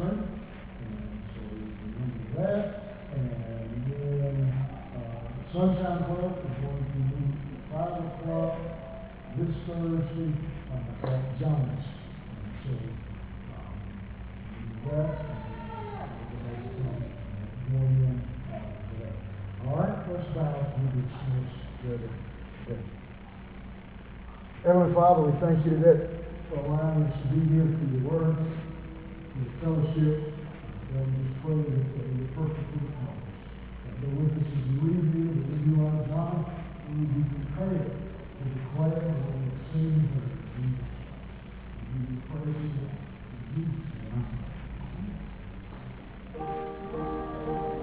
And 0.00 1.20
so. 1.34 1.42
And 3.12 3.28
then, 3.90 4.50
Sunshine 5.52 6.04
Club 6.06 6.38
is 6.38 6.54
going 6.62 6.84
to 6.86 6.98
meet 7.10 7.34
at 7.50 7.62
five 7.72 7.98
o'clock 7.98 8.54
this 9.36 9.52
Thursday, 9.66 10.30
at 11.04 11.24
Johnny's. 11.40 11.86
And 12.30 12.50
so, 12.64 12.72
um, 13.50 13.76
that. 14.86 15.10
and. 17.72 18.20
All 19.66 19.76
right, 19.76 19.96
let's 20.10 20.28
bow 20.34 20.70
we 20.80 21.02
dismiss 21.02 21.50
together. 21.82 22.10
Heavenly 24.64 24.94
Father, 24.94 25.22
we 25.22 25.32
thank 25.40 25.64
you 25.64 25.72
today 25.72 26.08
for 26.48 26.56
allowing 26.60 27.04
us 27.04 27.14
to 27.22 27.26
be 27.32 27.40
here 27.54 27.68
for 27.68 27.86
your 27.92 28.04
word, 28.10 28.36
fellowship, 29.60 30.34
and 30.92 31.08
we 31.16 31.24
pray 31.40 31.58
that 31.60 31.84
they 31.96 32.04
be 32.12 32.26
perfectly 32.34 32.82
balanced. 32.92 33.40
That 33.86 33.96
the 34.00 34.10
witnesses 34.12 34.64
we 34.80 34.90
do, 34.90 35.22
that 35.32 35.46
we 35.48 35.56
do 35.70 35.74
our 35.86 36.02
job, 36.08 36.50
we 36.92 37.06
be 37.06 37.22
prepared 37.24 37.88
to 37.88 38.42
declare 38.50 39.00
that 39.00 39.22
we 39.30 39.40
have 39.48 39.60
seen 39.72 39.92
and 39.96 40.10
heard 40.12 40.34
in 40.34 40.74
Jesus' 40.74 40.90
And 41.88 42.04
we 42.10 42.16
pray 42.28 42.52
in 42.52 42.76
Jesus' 43.54 43.94
name. 47.64 47.79